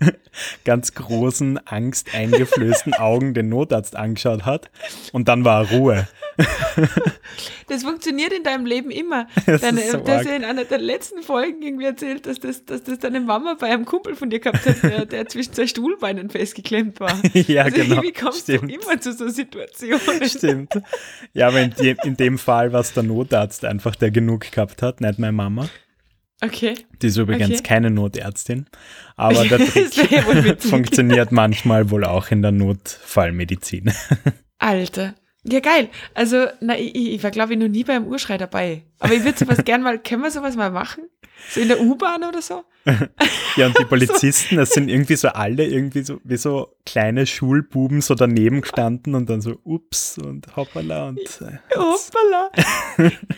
ganz 0.65 0.93
großen, 0.93 1.65
angsteingeflößten 1.65 2.93
Augen 2.95 3.33
den 3.33 3.49
Notarzt 3.49 3.95
angeschaut 3.95 4.45
hat 4.45 4.71
und 5.11 5.27
dann 5.27 5.45
war 5.45 5.69
Ruhe. 5.69 6.07
Das 7.67 7.83
funktioniert 7.83 8.33
in 8.33 8.43
deinem 8.43 8.65
Leben 8.65 8.89
immer. 8.89 9.27
Das 9.45 9.61
Deine, 9.61 9.81
ist 9.81 9.91
so 9.91 9.97
du 9.97 10.11
hast 10.11 10.25
ja 10.25 10.35
in 10.35 10.43
einer 10.43 10.65
der 10.65 10.79
letzten 10.79 11.21
Folgen 11.21 11.61
irgendwie 11.61 11.85
erzählt, 11.85 12.25
dass 12.25 12.39
das, 12.39 12.65
dass 12.65 12.83
das 12.83 12.99
deine 12.99 13.19
Mama 13.19 13.55
bei 13.59 13.67
einem 13.67 13.85
Kumpel 13.85 14.15
von 14.15 14.29
dir 14.29 14.39
gehabt 14.39 14.65
hat, 14.65 14.81
der, 14.83 15.05
der 15.07 15.27
zwischen 15.27 15.53
zwei 15.53 15.67
Stuhlbeinen 15.67 16.29
festgeklemmt 16.29 16.99
war. 16.99 17.15
ja, 17.33 17.63
also 17.63 17.75
genau. 17.77 18.01
Wie 18.01 18.11
kommst 18.11 18.43
Stimmt. 18.43 18.63
du 18.71 18.75
immer 18.75 18.99
zu 18.99 19.13
so 19.13 19.27
Situationen? 19.29 20.27
Stimmt. 20.27 20.81
Ja, 21.33 21.47
aber 21.47 21.61
in 21.61 21.71
dem, 21.71 21.97
in 22.03 22.17
dem 22.17 22.37
Fall 22.37 22.73
war 22.73 22.81
es 22.81 22.93
der 22.93 23.03
Notarzt 23.03 23.65
einfach, 23.65 23.95
der 23.95 24.11
genug 24.11 24.51
gehabt 24.51 24.81
hat, 24.81 25.01
nicht 25.01 25.19
meine 25.19 25.33
Mama. 25.33 25.69
Okay. 26.41 26.75
Die 27.01 27.07
ist 27.07 27.17
übrigens 27.17 27.49
Okay. 27.59 27.63
keine 27.63 27.91
Notärztin. 27.91 28.65
Aber 29.17 29.45
der 29.45 29.57
Das 29.59 29.69
Trick 29.73 30.61
funktioniert 30.61 31.31
manchmal 31.31 31.89
wohl 31.91 32.05
auch 32.05 32.31
in 32.31 32.41
der 32.41 32.51
Notfallmedizin. 32.51 33.91
Alter. 34.57 35.15
Ja, 35.51 35.59
geil. 35.59 35.89
Also, 36.13 36.45
na, 36.61 36.77
ich, 36.77 36.95
ich 36.95 37.23
war, 37.23 37.31
glaube 37.31 37.53
ich, 37.53 37.59
noch 37.59 37.67
nie 37.67 37.83
beim 37.83 38.05
Urschrei 38.07 38.37
dabei. 38.37 38.83
Aber 38.99 39.13
ich 39.13 39.23
würde 39.23 39.37
sowas 39.37 39.57
gern 39.65 39.81
mal, 39.81 39.99
können 39.99 40.21
wir 40.23 40.31
sowas 40.31 40.55
mal 40.55 40.71
machen? 40.71 41.03
So 41.51 41.61
in 41.61 41.69
der 41.69 41.79
U-Bahn 41.79 42.23
oder 42.23 42.41
so? 42.41 42.63
Ja, 43.55 43.65
und 43.67 43.77
die 43.77 43.85
Polizisten, 43.89 44.55
das 44.55 44.69
sind 44.69 44.89
irgendwie 44.89 45.15
so 45.15 45.29
alle 45.29 45.65
irgendwie 45.65 46.01
so 46.03 46.21
wie 46.23 46.37
so 46.37 46.75
kleine 46.85 47.25
Schulbuben 47.25 47.99
so 48.01 48.15
daneben 48.15 48.61
gestanden 48.61 49.15
und 49.15 49.29
dann 49.29 49.41
so 49.41 49.57
ups 49.63 50.17
und 50.17 50.55
hoppala 50.55 51.09
und 51.09 51.19
äh, 51.19 51.57
Hoppala. 51.75 52.51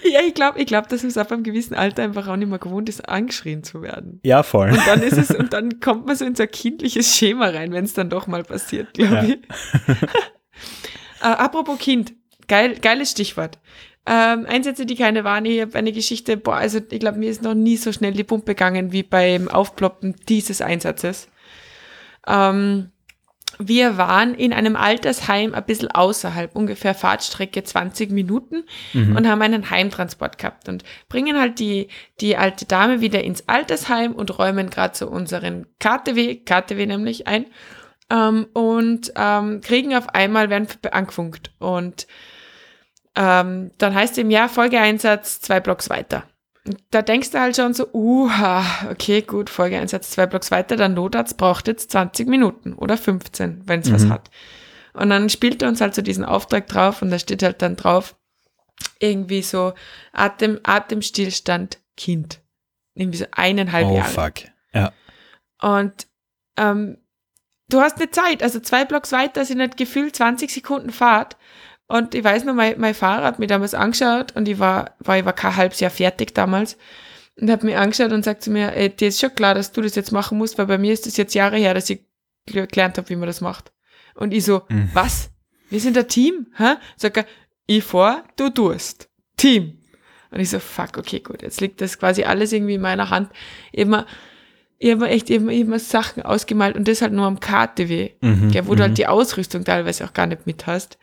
ja, 0.04 0.20
ich 0.28 0.34
glaube, 0.36 0.60
ich 0.60 0.68
glaub, 0.68 0.90
dass 0.90 1.04
es 1.04 1.18
ab 1.18 1.32
einem 1.32 1.44
gewissen 1.44 1.74
Alter 1.74 2.04
einfach 2.04 2.28
auch 2.28 2.36
nicht 2.36 2.50
mehr 2.50 2.60
gewohnt 2.60 2.88
ist, 2.90 3.08
angeschrien 3.10 3.64
zu 3.64 3.82
werden. 3.82 4.20
ja, 4.24 4.44
voll. 4.44 4.70
Und 4.70 4.86
dann 4.86 5.02
ist 5.02 5.18
es, 5.18 5.32
und 5.32 5.54
dann 5.54 5.80
kommt 5.80 6.06
man 6.06 6.16
so 6.16 6.26
in 6.26 6.36
so 6.36 6.44
ein 6.44 6.52
kindliches 6.52 7.16
Schema 7.16 7.48
rein, 7.48 7.72
wenn 7.72 7.86
es 7.86 7.94
dann 7.94 8.10
doch 8.10 8.28
mal 8.28 8.44
passiert, 8.44 8.94
glaube 8.94 9.38
Ja. 9.88 9.96
Äh, 11.22 11.26
apropos 11.26 11.78
Kind, 11.80 12.14
geil, 12.48 12.76
geiles 12.82 13.12
Stichwort. 13.12 13.60
Ähm, 14.06 14.48
Einsätze, 14.48 14.86
die 14.88 14.96
keine 14.96 15.24
waren, 15.24 15.46
ich 15.46 15.62
habe 15.62 15.78
eine 15.78 15.92
Geschichte, 15.92 16.36
boah, 16.36 16.56
also 16.56 16.80
ich 16.90 17.00
glaube, 17.00 17.20
mir 17.20 17.30
ist 17.30 17.44
noch 17.44 17.54
nie 17.54 17.78
so 17.78 17.92
schnell 17.92 18.14
die 18.14 18.24
Pumpe 18.24 18.56
gegangen 18.56 18.92
wie 18.92 19.04
beim 19.04 19.48
Aufploppen 19.48 20.16
dieses 20.28 20.62
Einsatzes. 20.62 21.28
Ähm, 22.28 22.90
wir 23.60 23.98
waren 23.98 24.34
in 24.34 24.54
einem 24.54 24.76
Altersheim 24.76 25.54
ein 25.54 25.66
bisschen 25.66 25.92
außerhalb, 25.92 26.56
ungefähr 26.56 26.96
Fahrtstrecke 26.96 27.64
20 27.64 28.10
Minuten 28.10 28.64
Mhm. 28.94 29.16
und 29.16 29.28
haben 29.28 29.42
einen 29.44 29.70
Heimtransport 29.70 30.40
gehabt 30.40 30.68
und 30.68 30.84
bringen 31.10 31.40
halt 31.40 31.60
die, 31.60 31.88
die 32.22 32.38
alte 32.38 32.66
Dame 32.66 33.02
wieder 33.02 33.24
ins 33.24 33.48
Altersheim 33.48 34.14
und 34.14 34.40
räumen 34.40 34.72
gerade 34.72 34.98
so 34.98 35.08
unseren 35.08 35.68
KTW, 35.80 36.38
KTW 36.38 36.88
nämlich 36.88 37.28
ein 37.28 37.46
ähm, 38.12 38.46
und 38.54 39.12
ähm, 39.16 39.62
kriegen 39.62 39.96
auf 39.96 40.10
einmal, 40.10 40.50
werden 40.52 40.68
angefunkt 40.92 41.52
und 41.60 42.06
ähm, 43.16 43.72
dann 43.78 43.96
heißt 43.96 44.18
im 44.20 44.30
Jahr 44.32 44.50
Folgeeinsatz 44.50 45.42
zwei 45.42 45.60
Blocks 45.60 45.90
weiter. 45.90 46.24
Und 46.66 46.78
da 46.92 47.02
denkst 47.02 47.32
du 47.32 47.40
halt 47.40 47.56
schon 47.56 47.74
so, 47.74 47.88
uha, 47.92 48.64
okay, 48.92 49.22
gut, 49.22 49.50
Folgeeinsatz 49.50 50.12
zwei 50.12 50.28
Blocks 50.28 50.52
weiter, 50.52 50.76
der 50.76 50.90
Notarzt 50.90 51.38
braucht 51.38 51.68
jetzt 51.68 51.92
20 51.92 52.28
Minuten 52.28 52.74
oder 52.74 52.98
15, 52.98 53.64
wenn 53.66 53.80
es 53.82 53.92
was 53.92 54.04
Mhm. 54.06 54.10
hat. 54.14 54.30
Und 54.94 55.10
dann 55.10 55.30
spielt 55.30 55.62
er 55.62 55.70
uns 55.70 55.82
halt 55.82 55.96
so 55.96 56.02
diesen 56.02 56.24
Auftrag 56.26 56.68
drauf 56.68 57.02
und 57.02 57.10
da 57.12 57.18
steht 57.18 57.42
halt 57.44 57.62
dann 57.62 57.76
drauf, 57.78 58.16
irgendwie 59.00 59.42
so 59.42 59.74
Atem, 60.14 60.60
Atemstillstand 60.64 61.80
Kind. 61.98 62.40
Irgendwie 62.94 63.18
so 63.18 63.26
eineinhalb 63.32 63.88
Oh, 63.88 63.96
Jahre. 63.96 64.10
fuck. 64.10 64.34
Ja. 64.74 64.92
Und 65.62 66.08
ähm, 66.58 66.98
du 67.74 67.82
hast 67.82 67.98
eine 67.98 68.10
Zeit, 68.12 68.44
also 68.44 68.60
zwei 68.60 68.86
Blocks 68.86 69.12
weiter 69.12 69.46
sind 69.46 69.60
halt 69.60 69.78
gefühlt 69.78 70.16
20 70.16 70.52
Sekunden 70.52 70.92
Fahrt. 70.92 71.38
Und 71.88 72.16
ich 72.16 72.24
weiß 72.24 72.46
noch, 72.46 72.54
mein, 72.54 72.80
mein 72.80 72.94
Fahrer 72.94 73.26
hat 73.26 73.40
mir 73.40 73.48
damals 73.48 73.74
angeschaut 73.74 74.34
und 74.36 74.48
ich 74.48 74.60
war, 74.60 74.96
war, 75.00 75.18
ich 75.18 75.26
war 75.26 75.34
kein 75.34 75.56
halbes 75.58 75.80
Jahr 75.82 75.92
fertig 75.92 76.34
damals 76.34 76.78
und 77.40 77.50
hat 77.52 77.64
mir 77.64 77.80
angeschaut 77.80 78.12
und 78.14 78.24
sagt 78.24 78.44
zu 78.44 78.50
mir, 78.52 78.74
ey, 78.76 78.90
dir 78.90 79.10
ist 79.10 79.20
schon 79.20 79.36
klar, 79.36 79.56
dass 79.56 79.72
du 79.74 79.82
das 79.82 79.96
jetzt 79.96 80.12
machen 80.12 80.38
musst, 80.38 80.58
weil 80.58 80.68
bei 80.68 80.78
mir 80.78 80.94
ist 80.94 81.06
das 81.06 81.18
jetzt 81.18 81.34
Jahre 81.34 81.58
her, 81.58 81.74
dass 81.74 81.90
ich 81.90 82.06
gelernt 82.46 82.98
habe, 82.98 83.10
wie 83.10 83.16
man 83.18 83.28
das 83.28 83.42
macht. 83.42 83.74
Und 84.16 84.34
ich 84.34 84.46
so, 84.46 84.62
Mhm. 84.70 84.90
was? 84.94 85.32
Wir 85.70 85.80
sind 85.80 85.98
ein 85.98 86.08
Team, 86.08 86.48
hä? 86.58 86.76
Sag 86.98 87.18
er, 87.18 87.26
ich 87.66 87.84
vor, 87.84 88.24
du 88.38 88.50
tust. 88.50 89.10
Team. 89.38 89.78
Und 90.30 90.40
ich 90.40 90.50
so, 90.50 90.60
fuck, 90.60 90.98
okay, 90.98 91.20
gut, 91.20 91.42
jetzt 91.42 91.60
liegt 91.60 91.82
das 91.82 92.00
quasi 92.00 92.24
alles 92.24 92.54
irgendwie 92.54 92.76
in 92.76 92.82
meiner 92.82 93.10
Hand. 93.10 93.30
Immer, 93.74 94.06
ich 94.84 94.90
habe 94.90 95.02
mir 95.02 95.10
echt 95.10 95.30
immer, 95.30 95.52
immer 95.52 95.78
Sachen 95.78 96.24
ausgemalt 96.24 96.76
und 96.76 96.88
das 96.88 97.04
halt 97.04 97.14
nur 97.14 97.28
am 97.28 97.40
KTW, 97.40 98.10
Mhm. 98.20 98.50
gell, 98.52 98.66
wo 98.66 98.74
du 98.74 98.82
halt 98.82 98.94
mhm. 98.94 98.96
die 98.96 99.06
Ausrüstung 99.08 99.64
teilweise 99.64 100.04
auch 100.06 100.14
gar 100.14 100.26
nicht 100.26 100.48
mit 100.48 100.66
hast. 100.66 100.98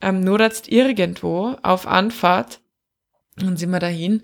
Ähm, 0.00 0.20
Notarzt 0.20 0.68
irgendwo 0.72 1.54
auf 1.62 1.86
Anfahrt 1.86 2.60
und 3.42 3.58
sind 3.58 3.70
wir 3.70 3.78
dahin. 3.78 4.22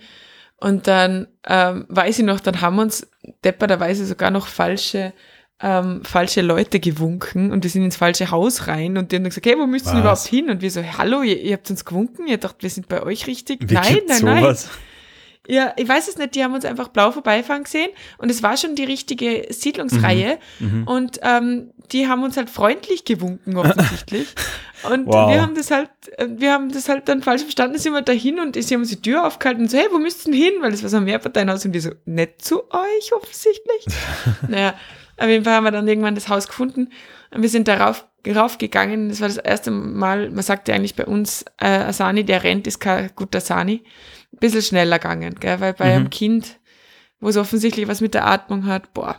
Und 0.59 0.87
dann 0.87 1.27
ähm, 1.47 1.85
weiß 1.91 2.21
ich 2.21 2.25
noch, 2.25 2.41
dann 2.41 2.63
haben 2.63 2.79
uns 2.79 3.07
depperterweise 3.45 4.07
sogar 4.07 4.31
noch 4.31 4.47
falsche, 4.47 5.13
ähm, 5.61 6.03
falsche 6.03 6.41
Leute 6.41 6.81
gewunken 6.81 7.53
und 7.53 7.65
wir 7.65 7.71
sind 7.71 7.85
ins 7.85 7.97
falsche 7.97 8.31
Haus 8.31 8.67
rein 8.67 8.97
und 8.97 9.13
die 9.13 9.17
haben 9.17 9.25
dann 9.25 9.31
gesagt, 9.31 9.45
hey, 9.45 9.57
wo 9.59 9.67
wir 9.67 9.85
Was? 9.85 9.93
überhaupt 9.93 10.27
hin? 10.27 10.49
Und 10.49 10.63
wir 10.63 10.71
so, 10.71 10.83
hallo, 10.83 11.21
ihr, 11.21 11.39
ihr 11.43 11.53
habt 11.53 11.69
uns 11.69 11.85
gewunken, 11.85 12.27
ihr 12.29 12.39
dacht, 12.39 12.63
wir 12.63 12.71
sind 12.71 12.89
bei 12.89 13.03
euch 13.03 13.27
richtig. 13.27 13.69
Wie 13.69 13.75
nein, 13.75 14.01
nein, 14.09 14.25
nein. 14.25 14.57
Ja, 15.49 15.73
ich 15.77 15.89
weiß 15.89 16.09
es 16.09 16.17
nicht, 16.19 16.35
die 16.35 16.43
haben 16.43 16.55
uns 16.55 16.65
einfach 16.65 16.89
blau 16.89 17.13
vorbeifahren 17.13 17.65
gesehen 17.65 17.91
und 18.19 18.31
es 18.31 18.43
war 18.43 18.57
schon 18.57 18.75
die 18.75 18.85
richtige 18.85 19.47
Siedlungsreihe 19.51 20.39
Mhm. 20.59 20.85
und 20.89 21.21
ähm, 21.23 21.71
die 21.93 22.09
haben 22.09 22.25
uns 22.25 22.37
halt 22.37 22.51
freundlich 22.51 23.05
gewunken 23.05 23.57
offensichtlich 23.57 24.27
und 24.93 25.07
Wow. 25.07 25.31
wir 25.31 25.41
haben 25.43 25.55
das 25.55 25.71
halt, 25.71 25.91
äh, 26.19 26.27
wir 26.29 26.53
haben 26.53 26.71
das 26.73 26.89
halt 26.89 27.09
dann 27.09 27.23
falsch 27.23 27.43
verstanden, 27.43 27.79
sind 27.79 27.93
wir 27.93 28.03
dahin 28.03 28.41
und 28.41 28.61
sie 28.61 28.75
haben 28.75 28.81
uns 28.83 28.91
die 28.91 29.01
Tür 29.03 29.27
aufgehalten 29.27 29.63
und 29.63 29.71
so, 29.71 29.79
hey, 29.79 29.87
wo 29.93 29.99
müsst 29.99 30.27
ihr 30.27 30.33
denn 30.33 30.41
hin? 30.43 30.53
Weil 30.61 30.73
das 30.73 30.83
war 30.83 30.91
so 30.91 30.97
ein 30.97 31.05
Mehrparteienhaus 31.05 31.65
und 31.65 31.73
die 31.73 31.81
so, 31.81 31.91
nicht 32.07 32.43
zu 32.43 32.63
euch 32.73 33.13
offensichtlich. 33.13 33.87
naja, 34.49 34.75
auf 35.19 35.29
jeden 35.29 35.45
Fall 35.45 35.55
haben 35.55 35.65
wir 35.65 35.71
dann 35.71 35.87
irgendwann 35.87 36.15
das 36.17 36.29
Haus 36.29 36.49
gefunden 36.49 36.89
und 37.31 37.43
wir 37.43 37.49
sind 37.49 37.69
darauf 37.69 38.05
raufgegangen. 38.29 39.09
Das 39.09 39.21
war 39.21 39.29
das 39.29 39.37
erste 39.37 39.71
Mal, 39.71 40.31
man 40.31 40.43
sagte 40.43 40.75
eigentlich 40.75 40.97
bei 40.97 41.07
uns, 41.07 41.45
äh, 41.61 41.67
Asani, 41.69 42.25
der 42.25 42.43
rennt, 42.43 42.67
ist 42.67 42.81
kein 42.81 43.11
guter 43.15 43.41
Sani. 43.41 43.85
Ein 44.33 44.39
bisschen 44.39 44.63
schneller 44.63 44.99
gegangen, 44.99 45.35
gell? 45.41 45.61
weil 45.61 45.73
bei 45.75 45.87
Mhm. 45.87 45.93
einem 45.93 46.11
Kind, 46.11 46.59
wo 47.21 47.29
es 47.29 47.37
offensichtlich 47.37 47.89
was 47.89 48.01
mit 48.01 48.15
der 48.15 48.27
Atmung 48.27 48.67
hat, 48.67 48.93
boah. 48.95 49.17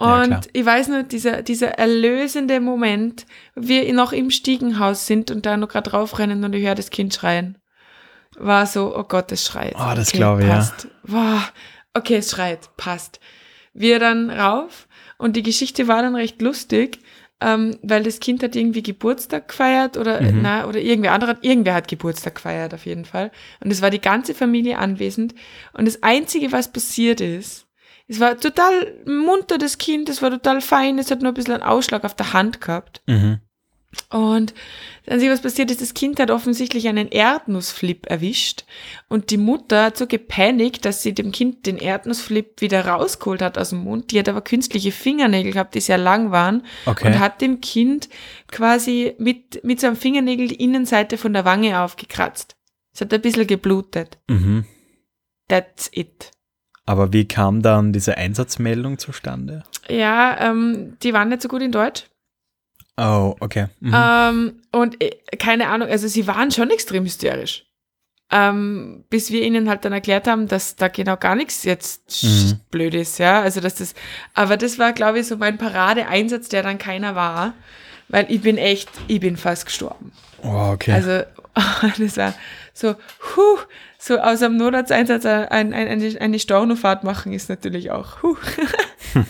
Ja, 0.00 0.20
Und 0.22 0.26
klar. 0.28 0.40
ich 0.52 0.64
weiß 0.64 0.88
nur, 0.88 1.02
dieser, 1.02 1.42
dieser 1.42 1.72
erlösende 1.78 2.60
Moment, 2.60 3.26
wir 3.54 3.92
noch 3.92 4.12
im 4.12 4.30
Stiegenhaus 4.30 5.06
sind 5.06 5.30
und 5.30 5.46
da 5.46 5.56
noch 5.56 5.68
gerade 5.68 5.90
draufrennen 5.90 6.42
und 6.44 6.54
ich 6.54 6.64
höre 6.64 6.74
das 6.74 6.90
Kind 6.90 7.14
schreien, 7.14 7.58
war 8.36 8.66
so, 8.66 8.96
oh 8.96 9.04
Gott, 9.04 9.30
es 9.32 9.46
schreit. 9.46 9.74
Oh, 9.76 9.92
das 9.94 10.10
glaube 10.12 10.42
ich, 10.42 10.48
ja. 10.48 10.54
passt. 10.56 10.88
Wow. 11.04 11.52
Okay, 11.94 12.16
es 12.16 12.30
schreit, 12.30 12.70
passt. 12.76 13.20
Wir 13.74 13.98
dann 13.98 14.30
rauf 14.30 14.88
und 15.18 15.36
die 15.36 15.42
Geschichte 15.42 15.86
war 15.88 16.02
dann 16.02 16.14
recht 16.16 16.40
lustig, 16.40 16.98
ähm, 17.44 17.78
weil 17.82 18.02
das 18.02 18.20
Kind 18.20 18.42
hat 18.42 18.54
irgendwie 18.56 18.82
Geburtstag 18.82 19.48
gefeiert 19.48 19.96
oder, 19.96 20.20
Mhm. 20.22 20.40
na, 20.42 20.66
oder 20.66 20.80
irgendwer 20.80 21.12
anderer, 21.12 21.30
hat- 21.32 21.44
irgendwer 21.44 21.74
hat 21.74 21.88
Geburtstag 21.88 22.36
gefeiert 22.36 22.74
auf 22.74 22.86
jeden 22.86 23.04
Fall. 23.04 23.30
Und 23.62 23.70
es 23.70 23.82
war 23.82 23.90
die 23.90 24.00
ganze 24.00 24.34
Familie 24.34 24.78
anwesend. 24.78 25.34
Und 25.72 25.86
das 25.86 26.02
Einzige, 26.02 26.52
was 26.52 26.72
passiert 26.72 27.20
ist, 27.20 27.66
es 28.08 28.20
war 28.20 28.36
total 28.38 28.94
munter, 29.06 29.58
das 29.58 29.78
Kind, 29.78 30.08
es 30.08 30.20
war 30.22 30.30
total 30.30 30.60
fein, 30.60 30.98
es 30.98 31.10
hat 31.10 31.22
nur 31.22 31.32
ein 31.32 31.34
bisschen 31.34 31.54
einen 31.54 31.62
Ausschlag 31.62 32.04
auf 32.04 32.14
der 32.14 32.32
Hand 32.32 32.60
gehabt. 32.60 33.02
Mhm. 33.06 33.40
Und 34.08 34.54
dann 35.04 35.20
sie 35.20 35.28
was 35.28 35.42
passiert 35.42 35.70
ist, 35.70 35.82
das 35.82 35.94
Kind 35.94 36.18
hat 36.20 36.30
offensichtlich 36.30 36.88
einen 36.88 37.08
Erdnussflip 37.08 38.06
erwischt 38.06 38.64
und 39.08 39.30
die 39.30 39.36
Mutter 39.36 39.84
hat 39.84 39.96
so 39.98 40.06
gepanikt, 40.06 40.84
dass 40.84 41.02
sie 41.02 41.12
dem 41.12 41.32
Kind 41.32 41.66
den 41.66 41.76
Erdnussflip 41.76 42.60
wieder 42.60 42.86
rausgeholt 42.86 43.42
hat 43.42 43.58
aus 43.58 43.70
dem 43.70 43.80
Mund. 43.84 44.10
Die 44.10 44.18
hat 44.18 44.28
aber 44.28 44.40
künstliche 44.40 44.92
Fingernägel 44.92 45.52
gehabt, 45.52 45.74
die 45.74 45.80
sehr 45.80 45.98
lang 45.98 46.30
waren 46.30 46.64
Okay. 46.86 47.08
und 47.08 47.18
hat 47.18 47.40
dem 47.42 47.60
Kind 47.60 48.08
quasi 48.50 49.14
mit, 49.18 49.62
mit 49.64 49.80
so 49.80 49.88
einem 49.88 49.96
Fingernägel 49.96 50.48
die 50.48 50.62
Innenseite 50.62 51.18
von 51.18 51.32
der 51.32 51.44
Wange 51.44 51.80
aufgekratzt. 51.80 52.56
Es 52.94 53.00
hat 53.00 53.12
ein 53.12 53.20
bisschen 53.20 53.46
geblutet. 53.46 54.18
Mhm. 54.28 54.64
That's 55.48 55.90
it. 55.92 56.30
Aber 56.86 57.12
wie 57.12 57.26
kam 57.26 57.62
dann 57.62 57.92
diese 57.92 58.16
Einsatzmeldung 58.16 58.98
zustande? 58.98 59.64
Ja, 59.88 60.50
ähm, 60.50 60.96
die 61.02 61.12
waren 61.12 61.28
nicht 61.28 61.42
so 61.42 61.48
gut 61.48 61.62
in 61.62 61.72
Deutsch. 61.72 62.04
Oh, 62.96 63.34
okay. 63.40 63.66
Mhm. 63.80 63.94
Ähm, 63.96 64.52
und 64.72 65.02
äh, 65.02 65.10
keine 65.38 65.68
Ahnung, 65.68 65.88
also 65.88 66.08
sie 66.08 66.26
waren 66.26 66.50
schon 66.50 66.70
extrem 66.70 67.04
hysterisch. 67.04 67.64
Ähm, 68.30 69.04
bis 69.10 69.30
wir 69.30 69.42
ihnen 69.42 69.68
halt 69.68 69.84
dann 69.84 69.92
erklärt 69.92 70.26
haben, 70.26 70.48
dass 70.48 70.76
da 70.76 70.88
genau 70.88 71.16
gar 71.18 71.34
nichts 71.34 71.64
jetzt 71.64 72.22
Mhm. 72.22 72.60
blöd 72.70 72.94
ist, 72.94 73.18
ja. 73.18 73.42
Also 73.42 73.60
dass 73.60 73.74
das, 73.74 73.94
aber 74.34 74.56
das 74.56 74.78
war, 74.78 74.92
glaube 74.94 75.18
ich, 75.20 75.26
so 75.26 75.36
mein 75.36 75.58
Paradeeinsatz, 75.58 76.48
der 76.48 76.62
dann 76.62 76.78
keiner 76.78 77.14
war. 77.14 77.54
Weil 78.08 78.26
ich 78.30 78.40
bin 78.42 78.58
echt, 78.58 78.88
ich 79.08 79.20
bin 79.20 79.36
fast 79.36 79.66
gestorben. 79.66 80.12
oh, 80.42 80.70
okay. 80.72 80.92
Also 80.92 81.22
das 82.02 82.16
war 82.16 82.34
so, 82.74 82.94
huh, 83.36 83.58
so 83.98 84.18
aus 84.18 84.42
einem 84.42 84.56
Notarzteinsatz 84.56 85.24
ein, 85.26 85.48
ein, 85.50 85.74
eine, 85.74 86.20
eine 86.20 86.38
Stornofahrt 86.38 87.04
machen 87.04 87.32
ist 87.34 87.48
natürlich 87.50 87.90
auch, 87.90 88.22
huh. 88.22 88.36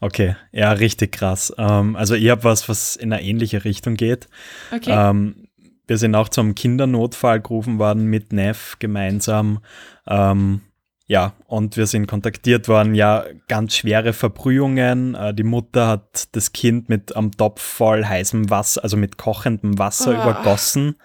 okay, 0.00 0.36
ja, 0.52 0.72
richtig 0.72 1.12
krass. 1.12 1.52
Ähm, 1.58 1.96
also 1.96 2.14
ich 2.14 2.28
habe 2.30 2.44
was, 2.44 2.68
was 2.68 2.96
in 2.96 3.12
eine 3.12 3.22
ähnliche 3.22 3.64
Richtung 3.64 3.94
geht. 3.94 4.28
Okay. 4.72 4.90
Ähm, 4.90 5.48
wir 5.86 5.98
sind 5.98 6.14
auch 6.14 6.28
zum 6.28 6.54
Kindernotfall 6.54 7.40
gerufen 7.40 7.78
worden 7.78 8.04
mit 8.06 8.32
Neff 8.32 8.76
gemeinsam. 8.78 9.60
Ähm, 10.06 10.62
ja, 11.06 11.34
und 11.46 11.76
wir 11.76 11.86
sind 11.86 12.06
kontaktiert 12.06 12.66
worden, 12.68 12.94
ja, 12.94 13.26
ganz 13.48 13.76
schwere 13.76 14.14
Verbrühungen. 14.14 15.14
Äh, 15.14 15.34
die 15.34 15.42
Mutter 15.42 15.86
hat 15.88 16.34
das 16.34 16.52
Kind 16.52 16.88
mit 16.88 17.14
am 17.14 17.32
Topf 17.32 17.60
voll 17.60 18.04
heißem 18.04 18.48
Wasser, 18.48 18.82
also 18.82 18.96
mit 18.96 19.18
kochendem 19.18 19.78
Wasser 19.78 20.18
Ah. 20.18 20.22
übergossen 20.22 20.96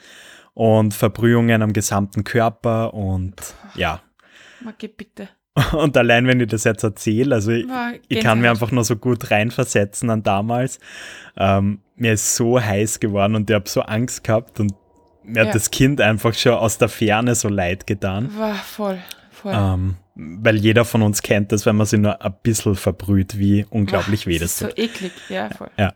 und 0.53 0.93
Verbrühungen 0.93 1.61
am 1.61 1.73
gesamten 1.73 2.23
Körper 2.23 2.93
und 2.93 3.35
ja. 3.75 4.01
Maggi, 4.61 4.87
bitte. 4.87 5.27
Und 5.73 5.95
allein 5.97 6.27
wenn 6.27 6.39
ich 6.39 6.47
das 6.47 6.63
jetzt 6.63 6.83
erzähle, 6.83 7.35
also 7.35 7.51
ich, 7.51 7.67
War 7.67 7.93
ich 8.07 8.19
kann 8.21 8.41
mir 8.41 8.49
einfach 8.49 8.71
nur 8.71 8.83
so 8.83 8.95
gut 8.95 9.31
reinversetzen 9.31 10.09
an 10.09 10.23
damals. 10.23 10.79
Ähm, 11.37 11.79
mir 11.95 12.13
ist 12.13 12.35
so 12.35 12.59
heiß 12.61 12.99
geworden 12.99 13.35
und 13.35 13.49
ich 13.49 13.53
habe 13.55 13.67
so 13.69 13.81
Angst 13.81 14.23
gehabt 14.23 14.59
und 14.59 14.73
mir 15.23 15.41
Ja. 15.41 15.47
hat 15.47 15.55
das 15.55 15.69
Kind 15.71 16.01
einfach 16.01 16.33
schon 16.33 16.53
aus 16.53 16.77
der 16.77 16.89
Ferne 16.89 17.35
so 17.35 17.49
leid 17.49 17.85
getan. 17.87 18.29
War 18.37 18.55
voll, 18.55 18.99
voll. 19.31 19.53
Ähm, 19.55 19.95
weil 20.15 20.57
jeder 20.57 20.85
von 20.85 21.01
uns 21.01 21.21
kennt 21.21 21.51
das, 21.51 21.65
wenn 21.65 21.75
man 21.75 21.85
sich 21.87 21.99
nur 21.99 22.21
ein 22.23 22.33
bisschen 22.43 22.75
verbrüht, 22.75 23.37
wie 23.37 23.65
unglaublich 23.69 24.25
Boah, 24.25 24.31
weh 24.31 24.39
das 24.39 24.51
ist 24.53 24.59
tut. 24.59 24.69
so 24.71 24.83
eklig, 24.83 25.11
ja, 25.29 25.49
voll. 25.49 25.69
Ja. 25.77 25.93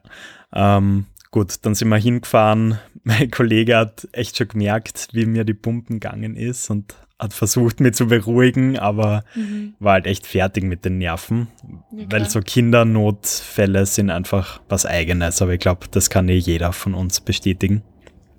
Ähm, 0.54 1.08
gut, 1.32 1.56
dann 1.64 1.76
sind 1.76 1.90
wir 1.90 1.98
hingefahren. 1.98 2.80
Mein 3.04 3.32
Kollege 3.32 3.76
hat 3.78 4.08
echt 4.14 4.38
schon 4.38 4.48
gemerkt, 4.50 5.10
wie 5.14 5.26
mir 5.26 5.44
die 5.46 5.54
Pumpen 5.54 6.00
gegangen 6.00 6.36
ist 6.38 6.70
und 6.70 6.96
hat 7.24 7.34
versucht, 7.34 7.80
mich 7.80 7.96
zu 7.96 8.08
beruhigen, 8.08 8.78
aber 8.78 9.24
Mhm. 9.36 9.74
war 9.80 9.94
halt 9.94 10.06
echt 10.06 10.28
fertig 10.28 10.64
mit 10.64 10.86
den 10.86 11.00
Nerven. 11.00 11.48
Ja, 11.92 12.06
weil 12.12 12.30
so 12.30 12.42
Kindernotfälle 12.42 13.86
sind 13.86 14.10
einfach 14.10 14.62
was 14.70 14.86
Eigenes, 14.86 15.42
aber 15.42 15.54
ich 15.54 15.60
glaube, 15.60 15.88
das 15.92 16.10
kann 16.10 16.30
eh 16.30 16.38
jeder 16.38 16.74
von 16.74 16.94
uns 16.94 17.22
bestätigen. 17.22 17.82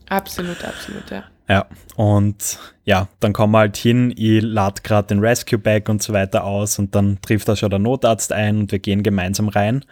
Absolut, 0.09 0.63
absolut, 0.65 1.11
ja. 1.11 1.25
Ja, 1.47 1.67
und 1.97 2.59
ja, 2.85 3.09
dann 3.21 3.35
kommen 3.35 3.53
wir 3.53 3.59
halt 3.59 3.77
hin, 3.77 4.15
ich 4.17 4.43
lade 4.43 4.81
gerade 4.83 5.09
den 5.09 5.19
Rescue 5.19 5.59
Bag 5.59 5.89
und 5.91 6.03
so 6.03 6.13
weiter 6.15 6.45
aus 6.45 6.79
und 6.79 6.95
dann 6.95 7.19
trifft 7.21 7.49
da 7.49 7.57
schon 7.57 7.69
der 7.69 7.79
Notarzt 7.79 8.33
ein 8.33 8.61
und 8.61 8.73
wir 8.73 8.79
gehen 8.79 9.03
gemeinsam 9.03 9.49
rein. 9.49 9.85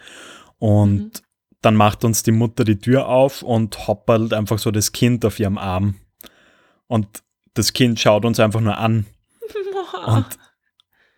Und 0.57 1.21
dann 1.61 1.75
macht 1.75 2.03
uns 2.05 2.23
die 2.23 2.31
Mutter 2.31 2.63
die 2.63 2.79
Tür 2.79 3.07
auf 3.07 3.43
und 3.43 3.87
hoppelt 3.87 4.33
einfach 4.33 4.57
so 4.57 4.71
das 4.71 4.93
Kind 4.93 5.25
auf 5.25 5.39
ihrem 5.39 5.57
Arm. 5.59 5.95
Und 6.87 7.07
das 7.53 7.73
Kind 7.73 7.99
schaut 7.99 8.25
uns 8.25 8.39
einfach 8.39 8.61
nur 8.61 8.77
an. 8.77 9.05
Und 10.05 10.25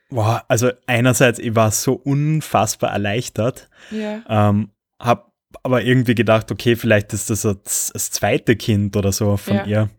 wow, 0.10 0.42
also 0.48 0.72
einerseits, 0.88 1.39
ich 1.39 1.56
war 1.56 1.72
so 1.72 1.94
unfassbar 1.94 2.92
erleichtert, 2.92 3.70
ja. 3.92 4.24
ähm, 4.27 4.72
hab 5.00 5.34
aber 5.63 5.84
irgendwie 5.84 6.15
gedacht, 6.15 6.51
okay, 6.51 6.75
vielleicht 6.75 7.13
ist 7.13 7.30
das 7.30 7.42
das, 7.42 7.92
das 7.94 8.12
zweite 8.12 8.56
Kind 8.56 8.96
oder 8.98 9.12
so 9.12 9.38
von 9.38 9.56
Ja. 9.56 9.65
ihr. 9.65 9.89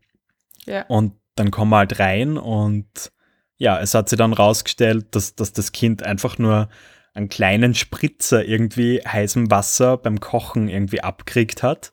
Ja. 0.66 0.82
Und 0.86 1.14
dann 1.34 1.50
kommen 1.50 1.70
wir 1.70 1.78
halt 1.78 1.98
rein 1.98 2.38
und 2.38 3.12
ja, 3.58 3.80
es 3.80 3.94
hat 3.94 4.08
sich 4.08 4.18
dann 4.18 4.32
rausgestellt, 4.32 5.14
dass, 5.14 5.34
dass 5.34 5.52
das 5.52 5.72
Kind 5.72 6.02
einfach 6.02 6.38
nur 6.38 6.68
einen 7.14 7.28
kleinen 7.30 7.74
Spritzer 7.74 8.44
irgendwie 8.44 9.00
heißem 9.00 9.50
Wasser 9.50 9.96
beim 9.96 10.20
Kochen 10.20 10.68
irgendwie 10.68 11.02
abkriegt 11.02 11.62
hat 11.62 11.92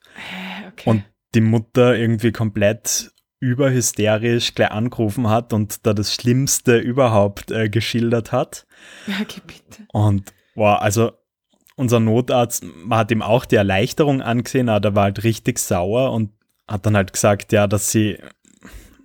okay. 0.67 0.89
und 0.89 1.03
die 1.33 1.41
Mutter 1.41 1.95
irgendwie 1.95 2.33
komplett 2.33 3.12
überhysterisch 3.43 4.55
gleich 4.55 4.71
angerufen 4.71 5.27
hat 5.29 5.51
und 5.53 5.85
da 5.85 5.93
das 5.93 6.13
Schlimmste 6.13 6.77
überhaupt 6.77 7.51
äh, 7.51 7.67
geschildert 7.69 8.31
hat. 8.31 8.65
ja, 9.07 9.15
okay, 9.21 9.41
bitte. 9.45 9.83
Und 9.91 10.33
wow, 10.55 10.79
also 10.79 11.11
unser 11.75 11.99
Notarzt, 11.99 12.63
man 12.63 12.99
hat 12.99 13.11
ihm 13.11 13.21
auch 13.21 13.45
die 13.45 13.55
Erleichterung 13.55 14.21
angesehen, 14.21 14.69
aber 14.69 14.79
der 14.79 14.95
war 14.95 15.03
halt 15.03 15.23
richtig 15.23 15.59
sauer 15.59 16.11
und 16.13 16.31
hat 16.67 16.85
dann 16.85 16.95
halt 16.95 17.11
gesagt, 17.11 17.51
ja, 17.51 17.67
dass 17.67 17.91
sie 17.91 18.17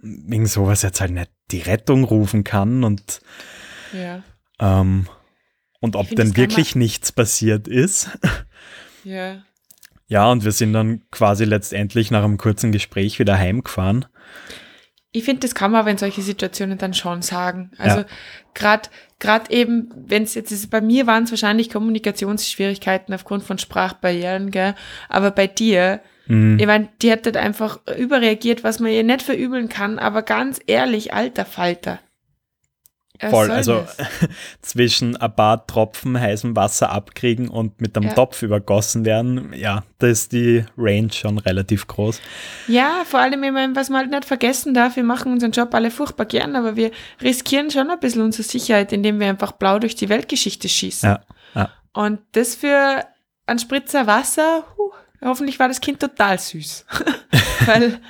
wegen 0.03 0.47
sowas 0.47 0.83
jetzt 0.83 1.01
halt 1.01 1.11
nicht 1.13 1.31
die 1.51 1.61
Rettung 1.61 2.05
rufen 2.05 2.45
kann 2.45 2.85
und, 2.85 3.21
Ja. 3.93 4.23
ähm, 4.61 5.09
und 5.81 5.97
ob 5.97 6.09
denn 6.15 6.37
wirklich 6.37 6.77
nichts 6.77 7.11
passiert 7.11 7.67
ist. 7.67 8.11
Ja. 9.03 9.43
Ja, 10.11 10.31
und 10.31 10.45
wir 10.45 10.53
sind 10.53 10.73
dann 10.73 11.03
quasi 11.11 11.45
letztendlich 11.45 12.11
nach 12.11 12.25
einem 12.25 12.39
kurzen 12.39 12.73
Gespräch 12.73 13.19
wieder 13.19 13.37
heimgefahren. 13.37 14.07
Ich 15.11 15.25
finde, 15.25 15.41
das 15.41 15.55
kann 15.55 15.71
man 15.71 15.81
aber 15.81 15.91
in 15.91 15.99
solche 15.99 16.21
Situationen 16.23 16.77
dann 16.79 16.93
schon 16.95 17.23
sagen. 17.23 17.71
Also 17.79 18.01
Ja. 18.01 18.07
gerade 18.55 18.89
gerade 19.19 19.51
eben, 19.51 19.91
wenn 20.07 20.23
es 20.23 20.35
jetzt 20.35 20.53
ist, 20.53 20.71
bei 20.71 20.81
mir 20.81 21.07
waren 21.09 21.25
es 21.25 21.31
wahrscheinlich 21.31 21.71
Kommunikationsschwierigkeiten 21.71 23.13
aufgrund 23.15 23.43
von 23.43 23.59
Sprachbarrieren, 23.59 24.51
gell? 24.51 24.75
Aber 25.09 25.31
bei 25.31 25.47
dir, 25.47 26.01
Mhm. 26.27 26.59
ich 26.61 26.67
meine, 26.67 26.89
die 27.03 27.11
hat 27.11 27.25
halt 27.25 27.37
einfach 27.37 27.81
überreagiert, 27.97 28.63
was 28.65 28.81
man 28.81 28.93
ihr 28.93 29.03
nicht 29.03 29.23
verübeln 29.23 29.69
kann, 29.69 29.99
aber 29.99 30.23
ganz 30.23 30.61
ehrlich, 30.67 31.15
alter 31.15 31.47
Falter. 31.47 31.99
Voll, 33.21 33.51
also 33.51 33.87
zwischen 34.63 35.17
ein 35.17 35.35
paar 35.35 35.67
Tropfen 35.67 36.19
heißem 36.21 36.55
Wasser 36.55 36.91
abkriegen 36.91 37.49
und 37.49 37.81
mit 37.81 37.97
einem 37.97 38.09
Ja. 38.09 38.15
Topf 38.15 38.43
übergossen 38.43 39.05
werden, 39.05 39.53
ja, 39.55 39.83
da 39.99 40.07
ist 40.07 40.33
die 40.33 40.65
Range 40.77 41.13
schon 41.13 41.39
relativ 41.39 41.87
groß. 41.89 42.21
Ja, 42.69 43.03
vor 43.05 43.21
allem, 43.21 43.43
ich 43.43 43.51
meine, 43.51 43.75
was 43.75 43.91
man 43.91 44.03
halt 44.03 44.11
nicht 44.11 44.25
vergessen 44.25 44.73
darf, 44.73 44.97
wir 44.97 45.03
machen 45.03 45.33
unseren 45.33 45.51
Job 45.51 45.75
alle 45.75 45.91
furchtbar 45.91 46.27
gern, 46.27 46.55
aber 46.55 46.77
wir 46.77 46.93
riskieren 47.21 47.71
schon 47.71 47.91
ein 47.91 47.99
bisschen 47.99 48.23
unsere 48.23 48.45
Sicherheit, 48.45 48.93
indem 48.93 49.19
wir 49.19 49.29
einfach 49.29 49.53
blau 49.53 49.79
durch 49.79 49.97
die 49.97 50.09
Weltgeschichte 50.09 50.69
schießen. 50.69 51.09
Ja, 51.09 51.21
ja. 51.55 51.71
Und 51.93 52.21
das 52.33 52.55
für 52.55 53.05
einen 53.47 53.59
Spritzer 53.59 54.07
Wasser, 54.07 54.65
huh, 54.77 54.93
hoffentlich 55.23 55.59
war 55.59 55.67
das 55.67 55.81
Kind 55.81 55.99
total 55.99 56.39
süß. 56.39 56.85
weil, 57.67 58.01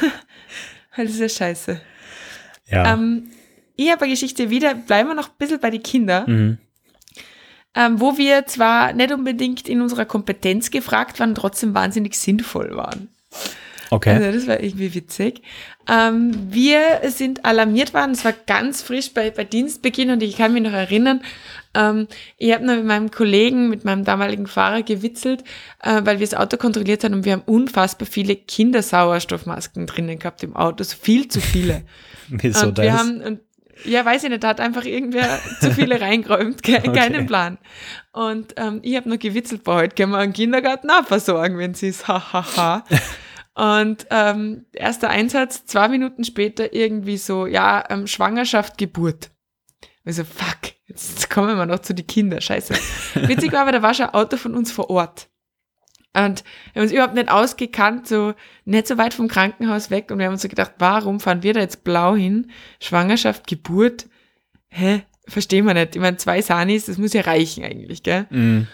weil 0.96 1.06
das 1.06 1.14
ist 1.16 1.20
ja 1.20 1.28
scheiße. 1.28 1.80
Ja. 2.68 2.94
Ähm, 2.94 3.30
ich 3.76 3.90
habe 3.90 4.02
eine 4.02 4.12
Geschichte 4.12 4.50
wieder, 4.50 4.74
bleiben 4.74 5.08
wir 5.10 5.14
noch 5.14 5.28
ein 5.28 5.36
bisschen 5.38 5.60
bei 5.60 5.70
den 5.70 5.82
Kindern, 5.82 6.24
mhm. 6.26 6.58
ähm, 7.74 8.00
wo 8.00 8.18
wir 8.18 8.46
zwar 8.46 8.92
nicht 8.92 9.12
unbedingt 9.12 9.68
in 9.68 9.80
unserer 9.80 10.04
Kompetenz 10.04 10.70
gefragt 10.70 11.20
waren, 11.20 11.34
trotzdem 11.34 11.74
wahnsinnig 11.74 12.16
sinnvoll 12.16 12.76
waren. 12.76 13.08
Okay. 13.90 14.14
Also 14.14 14.32
das 14.32 14.46
war 14.48 14.60
irgendwie 14.60 14.94
witzig. 14.94 15.42
Ähm, 15.88 16.32
wir 16.50 17.02
sind 17.04 17.44
alarmiert 17.44 17.94
worden, 17.94 18.12
es 18.12 18.24
war 18.24 18.32
ganz 18.32 18.82
frisch 18.82 19.14
bei, 19.14 19.30
bei 19.30 19.44
Dienstbeginn 19.44 20.10
und 20.10 20.22
ich 20.22 20.36
kann 20.36 20.52
mich 20.52 20.62
noch 20.62 20.72
erinnern, 20.72 21.20
ähm, 21.74 22.08
ich 22.38 22.52
habe 22.52 22.64
noch 22.64 22.74
mit 22.74 22.86
meinem 22.86 23.10
Kollegen, 23.10 23.68
mit 23.68 23.84
meinem 23.84 24.04
damaligen 24.04 24.46
Fahrer 24.46 24.82
gewitzelt, 24.82 25.44
äh, 25.82 26.00
weil 26.04 26.18
wir 26.18 26.26
das 26.26 26.34
Auto 26.34 26.56
kontrolliert 26.56 27.04
haben 27.04 27.14
und 27.14 27.24
wir 27.24 27.32
haben 27.32 27.42
unfassbar 27.46 28.06
viele 28.06 28.34
Kindersauerstoffmasken 28.34 29.86
drinnen 29.86 30.18
gehabt 30.18 30.42
im 30.42 30.56
Auto, 30.56 30.82
so 30.82 30.96
viel 30.96 31.28
zu 31.28 31.40
viele. 31.40 31.82
Wieso 32.28 32.68
und 32.68 32.78
wir 32.78 32.84
das? 32.84 32.98
haben, 32.98 33.20
und, 33.20 33.40
ja, 33.84 34.04
weiß 34.04 34.24
ich 34.24 34.30
nicht, 34.30 34.42
da 34.42 34.48
hat 34.48 34.60
einfach 34.60 34.84
irgendwer 34.84 35.38
zu 35.60 35.72
viele 35.72 36.00
reingeräumt, 36.00 36.62
ke 36.62 36.76
Okay. 36.78 36.92
keinen 36.92 37.26
Plan. 37.26 37.58
Und 38.12 38.54
ähm, 38.56 38.80
ich 38.82 38.96
habe 38.96 39.08
noch 39.08 39.18
gewitzelt, 39.18 39.64
boah, 39.64 39.76
heute 39.76 39.94
können 39.94 40.12
wir 40.12 40.18
einen 40.18 40.32
Kindergarten 40.32 40.90
auch 40.90 41.06
versorgen, 41.06 41.58
wenn 41.58 41.74
sie 41.74 41.88
es, 41.88 42.08
hahaha. 42.08 42.84
Und 43.54 44.06
ähm, 44.10 44.66
erster 44.72 45.08
Einsatz, 45.08 45.64
zwei 45.64 45.88
Minuten 45.88 46.24
später 46.24 46.74
irgendwie 46.74 47.16
so, 47.16 47.46
ja, 47.46 47.84
ähm, 47.88 48.06
Schwangerschaft, 48.06 48.76
Geburt. 48.76 49.30
Also 50.04 50.24
fuck, 50.24 50.74
jetzt 50.86 51.30
kommen 51.30 51.56
wir 51.56 51.66
noch 51.66 51.78
zu 51.78 51.94
den 51.94 52.06
Kindern, 52.06 52.40
scheiße. 52.40 52.74
Witzig 53.26 53.52
war 53.52 53.62
aber, 53.62 53.72
da 53.72 53.82
war 53.82 53.94
schon 53.94 54.06
ein 54.06 54.14
Auto 54.14 54.36
von 54.36 54.54
uns 54.54 54.70
vor 54.72 54.90
Ort. 54.90 55.28
Und 56.16 56.44
wir 56.72 56.80
haben 56.80 56.84
uns 56.84 56.92
überhaupt 56.92 57.14
nicht 57.14 57.30
ausgekannt, 57.30 58.08
so 58.08 58.34
nicht 58.64 58.86
so 58.86 58.96
weit 58.96 59.12
vom 59.12 59.28
Krankenhaus 59.28 59.90
weg. 59.90 60.10
Und 60.10 60.18
wir 60.18 60.26
haben 60.26 60.32
uns 60.32 60.42
so 60.42 60.48
gedacht, 60.48 60.72
warum 60.78 61.20
fahren 61.20 61.42
wir 61.42 61.52
da 61.52 61.60
jetzt 61.60 61.84
blau 61.84 62.16
hin? 62.16 62.50
Schwangerschaft, 62.80 63.46
Geburt, 63.46 64.06
hä? 64.68 65.02
Verstehen 65.28 65.66
wir 65.66 65.74
nicht. 65.74 65.94
Ich 65.94 66.00
meine, 66.00 66.16
zwei 66.16 66.40
Sanis, 66.40 66.86
das 66.86 66.98
muss 66.98 67.12
ja 67.12 67.22
reichen 67.22 67.64
eigentlich, 67.64 68.02
gell? 68.02 68.26
Mhm. 68.30 68.66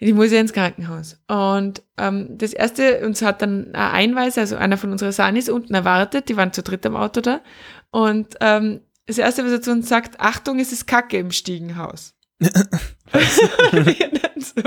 Die 0.00 0.12
muss 0.12 0.30
ja 0.30 0.38
ins 0.38 0.52
Krankenhaus. 0.52 1.18
Und 1.26 1.82
ähm, 1.96 2.38
das 2.38 2.52
erste, 2.52 3.04
uns 3.04 3.22
hat 3.22 3.42
dann 3.42 3.74
ein 3.74 4.10
Einweiser, 4.10 4.42
also 4.42 4.54
einer 4.54 4.76
von 4.76 4.92
unseren 4.92 5.10
Sanis 5.10 5.48
unten 5.48 5.74
erwartet, 5.74 6.28
die 6.28 6.36
waren 6.36 6.52
zu 6.52 6.62
dritt 6.62 6.86
am 6.86 6.94
Auto 6.94 7.20
da. 7.20 7.40
Und 7.90 8.36
ähm, 8.40 8.80
das 9.06 9.18
erste, 9.18 9.44
was 9.44 9.50
er 9.50 9.62
zu 9.62 9.72
uns 9.72 9.88
sagt, 9.88 10.20
Achtung, 10.20 10.60
es 10.60 10.70
ist 10.70 10.86
Kacke 10.86 11.18
im 11.18 11.32
Stiegenhaus. 11.32 12.14
wir, 12.40 14.10
dann 14.12 14.40
so, 14.40 14.62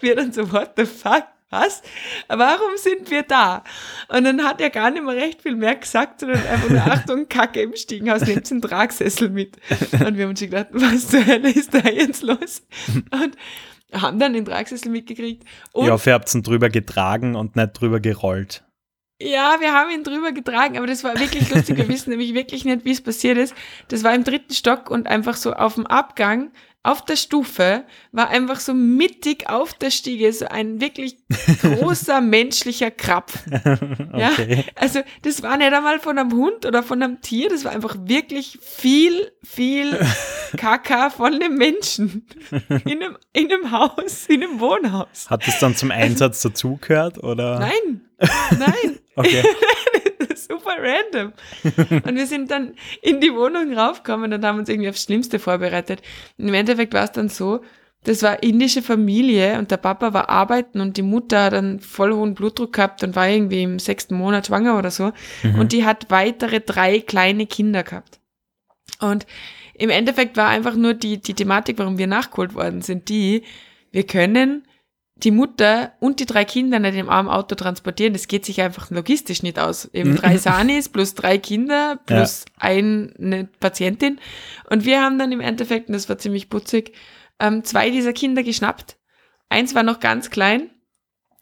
wir 0.00 0.14
dann 0.14 0.32
so, 0.32 0.52
what 0.52 0.74
the 0.76 0.84
fuck? 0.84 1.24
Was? 1.50 1.82
Warum 2.28 2.76
sind 2.76 3.10
wir 3.10 3.22
da? 3.22 3.64
Und 4.08 4.24
dann 4.24 4.44
hat 4.44 4.60
er 4.60 4.68
gar 4.70 4.90
nicht 4.90 5.02
mehr 5.04 5.16
recht 5.16 5.40
viel 5.40 5.56
mehr 5.56 5.76
gesagt, 5.76 6.20
sondern 6.20 6.46
einfach 6.46 6.68
nur, 6.68 6.80
Achtung, 6.82 7.28
Kacke 7.28 7.62
im 7.62 7.74
Stiegenhaus, 7.74 8.22
nehmt 8.22 8.50
den 8.50 8.60
Tragsessel 8.60 9.30
mit. 9.30 9.56
Und 9.92 10.16
wir 10.16 10.24
haben 10.24 10.30
uns 10.30 10.40
schon 10.40 10.50
gedacht, 10.50 10.68
was 10.72 11.08
zur 11.08 11.24
Hölle 11.24 11.50
ist 11.50 11.72
da 11.72 11.78
jetzt 11.88 12.22
los? 12.22 12.62
Und 13.10 13.36
haben 13.92 14.18
dann 14.18 14.34
den 14.34 14.44
Tragsessel 14.44 14.90
mitgekriegt. 14.92 15.44
Und 15.72 15.86
Ich 15.86 15.90
hoffe, 15.90 16.10
ihr 16.10 16.14
habt 16.14 16.34
ihn 16.34 16.42
drüber 16.42 16.68
getragen 16.68 17.34
und 17.34 17.56
nicht 17.56 17.72
drüber 17.80 18.00
gerollt. 18.00 18.62
ja, 19.20 19.56
wir 19.60 19.72
haben 19.72 19.90
ihn 19.90 20.04
drüber 20.04 20.32
getragen, 20.32 20.76
aber 20.76 20.86
das 20.86 21.02
war 21.02 21.18
wirklich 21.18 21.48
lustig. 21.50 21.78
Wir 21.78 21.88
wissen 21.88 22.10
nämlich 22.10 22.34
wirklich 22.34 22.66
nicht, 22.66 22.84
wie 22.84 22.92
es 22.92 23.00
passiert 23.00 23.38
ist. 23.38 23.54
Das 23.88 24.04
war 24.04 24.14
im 24.14 24.22
dritten 24.22 24.52
Stock 24.52 24.90
und 24.90 25.06
einfach 25.06 25.34
so 25.36 25.54
auf 25.54 25.74
dem 25.76 25.86
Abgang, 25.86 26.52
auf 26.88 27.04
der 27.04 27.16
Stufe, 27.16 27.84
war 28.12 28.28
einfach 28.30 28.60
so 28.60 28.72
mittig 28.74 29.48
auf 29.48 29.74
der 29.74 29.90
Stiege 29.90 30.32
so 30.32 30.46
ein 30.46 30.80
wirklich 30.80 31.16
großer 31.60 32.20
menschlicher 32.36 32.90
Krapf. 32.90 33.38
Ja, 34.16 34.30
Okay. 34.32 34.64
also 34.74 35.00
das 35.22 35.42
war 35.42 35.56
nicht 35.56 35.72
einmal 35.72 36.00
von 36.00 36.18
einem 36.18 36.32
Hund 36.32 36.64
oder 36.66 36.82
von 36.82 37.02
einem 37.02 37.20
Tier, 37.20 37.48
das 37.50 37.64
war 37.64 37.72
einfach 37.72 37.96
wirklich 38.00 38.58
viel, 38.62 39.30
viel 39.44 39.98
Kaka 40.56 41.10
von 41.10 41.34
einem 41.34 41.56
Menschen 41.56 42.26
in 42.84 43.02
einem, 43.02 43.16
in 43.32 43.52
einem 43.52 43.70
Haus, 43.70 44.26
in 44.28 44.42
einem 44.42 44.60
Wohnhaus. 44.60 45.28
Hat 45.28 45.46
es 45.46 45.58
dann 45.58 45.76
zum 45.76 45.90
Einsatz 45.90 46.40
dazugehört 46.42 47.18
oder? 47.22 47.58
Nein, 47.58 48.00
nein, 48.58 48.98
Okay. 49.14 49.42
super 50.48 50.76
random. 50.78 51.32
Und 52.04 52.16
wir 52.16 52.26
sind 52.26 52.50
dann 52.50 52.74
in 53.02 53.20
die 53.20 53.34
Wohnung 53.34 53.76
raufgekommen 53.76 54.32
und 54.32 54.44
haben 54.44 54.58
uns 54.58 54.68
irgendwie 54.68 54.88
aufs 54.88 55.04
Schlimmste 55.04 55.38
vorbereitet. 55.38 56.02
Und 56.38 56.48
Im 56.48 56.54
Endeffekt 56.54 56.94
war 56.94 57.04
es 57.04 57.12
dann 57.12 57.28
so, 57.28 57.60
das 58.04 58.22
war 58.22 58.42
indische 58.42 58.80
Familie 58.80 59.58
und 59.58 59.70
der 59.70 59.76
Papa 59.76 60.14
war 60.14 60.28
arbeiten 60.28 60.80
und 60.80 60.96
die 60.96 61.02
Mutter 61.02 61.44
hat 61.44 61.54
einen 61.54 61.80
voll 61.80 62.14
hohen 62.14 62.34
Blutdruck 62.34 62.72
gehabt 62.72 63.02
und 63.02 63.16
war 63.16 63.28
irgendwie 63.28 63.62
im 63.62 63.78
sechsten 63.78 64.14
Monat 64.14 64.46
schwanger 64.46 64.78
oder 64.78 64.90
so. 64.90 65.12
Und 65.42 65.72
die 65.72 65.84
hat 65.84 66.06
weitere 66.08 66.60
drei 66.60 67.00
kleine 67.00 67.46
Kinder 67.46 67.82
gehabt. 67.82 68.20
Und 69.00 69.26
im 69.74 69.90
Endeffekt 69.90 70.36
war 70.36 70.48
einfach 70.48 70.74
nur 70.74 70.94
die, 70.94 71.20
die 71.20 71.34
Thematik, 71.34 71.78
warum 71.78 71.98
wir 71.98 72.06
nachgeholt 72.06 72.54
worden 72.54 72.82
sind, 72.82 73.08
die, 73.08 73.42
wir 73.90 74.04
können 74.04 74.67
die 75.24 75.30
Mutter 75.32 75.92
und 75.98 76.20
die 76.20 76.26
drei 76.26 76.44
Kinder 76.44 76.78
nicht 76.78 76.96
im 76.96 77.08
armen 77.08 77.28
Auto 77.28 77.56
transportieren. 77.56 78.12
Das 78.12 78.28
geht 78.28 78.44
sich 78.44 78.60
einfach 78.60 78.90
logistisch 78.90 79.42
nicht 79.42 79.58
aus. 79.58 79.86
Eben 79.92 80.16
drei 80.16 80.36
Sanis 80.38 80.88
plus 80.88 81.14
drei 81.14 81.38
Kinder 81.38 81.98
plus 82.06 82.44
eine 82.58 83.48
Patientin. 83.58 84.20
Und 84.70 84.84
wir 84.84 85.02
haben 85.02 85.18
dann 85.18 85.32
im 85.32 85.40
Endeffekt, 85.40 85.88
und 85.88 85.94
das 85.94 86.08
war 86.08 86.18
ziemlich 86.18 86.48
putzig, 86.48 86.92
ähm, 87.40 87.64
zwei 87.64 87.90
dieser 87.90 88.12
Kinder 88.12 88.42
geschnappt. 88.42 88.96
Eins 89.48 89.74
war 89.74 89.82
noch 89.82 89.98
ganz 90.00 90.30
klein. 90.30 90.70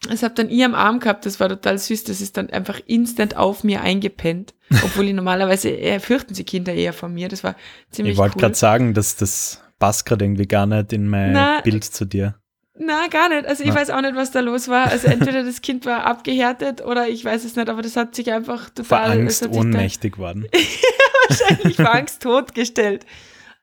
Das 0.08 0.22
hab 0.22 0.34
dann 0.36 0.50
ich 0.50 0.64
am 0.64 0.74
Arm 0.74 1.00
gehabt, 1.00 1.26
das 1.26 1.40
war 1.40 1.48
total 1.48 1.78
süß. 1.78 2.04
Das 2.04 2.20
ist 2.20 2.36
dann 2.36 2.50
einfach 2.50 2.80
instant 2.86 3.36
auf 3.36 3.64
mir 3.64 3.82
eingepennt. 3.82 4.54
Obwohl 4.84 5.06
ich 5.06 5.14
normalerweise 5.14 5.68
eher 5.68 6.00
fürchten 6.00 6.34
sie 6.34 6.44
Kinder 6.44 6.72
eher 6.72 6.92
von 6.92 7.12
mir. 7.12 7.28
Das 7.28 7.44
war 7.44 7.56
ziemlich 7.90 8.12
Ich 8.14 8.18
wollte 8.18 8.36
cool. 8.36 8.40
gerade 8.42 8.54
sagen, 8.54 8.94
dass 8.94 9.16
das 9.16 9.62
passt 9.78 10.06
gerade 10.06 10.24
irgendwie 10.24 10.46
gar 10.46 10.66
nicht 10.66 10.92
in 10.92 11.08
mein 11.08 11.32
Na, 11.32 11.60
Bild 11.60 11.84
zu 11.84 12.04
dir. 12.06 12.36
Na, 12.78 13.06
gar 13.08 13.28
nicht. 13.28 13.46
Also 13.46 13.62
ich 13.64 13.70
Na. 13.70 13.76
weiß 13.76 13.90
auch 13.90 14.00
nicht, 14.02 14.16
was 14.16 14.30
da 14.30 14.40
los 14.40 14.68
war. 14.68 14.86
Also 14.86 15.08
entweder 15.08 15.42
das 15.42 15.62
Kind 15.62 15.86
war 15.86 16.04
abgehärtet 16.04 16.84
oder 16.84 17.08
ich 17.08 17.24
weiß 17.24 17.44
es 17.44 17.56
nicht, 17.56 17.68
aber 17.68 17.82
das 17.82 17.96
hat 17.96 18.14
sich 18.14 18.32
einfach 18.32 18.68
total 18.70 19.12
es 19.26 19.42
Angst 19.42 19.44
da 19.44 19.48
ohnmächtig 19.58 20.18
worden. 20.18 20.46
wahrscheinlich 21.28 21.76
vor 21.76 21.94
Angst 21.94 22.22
totgestellt. 22.22 23.06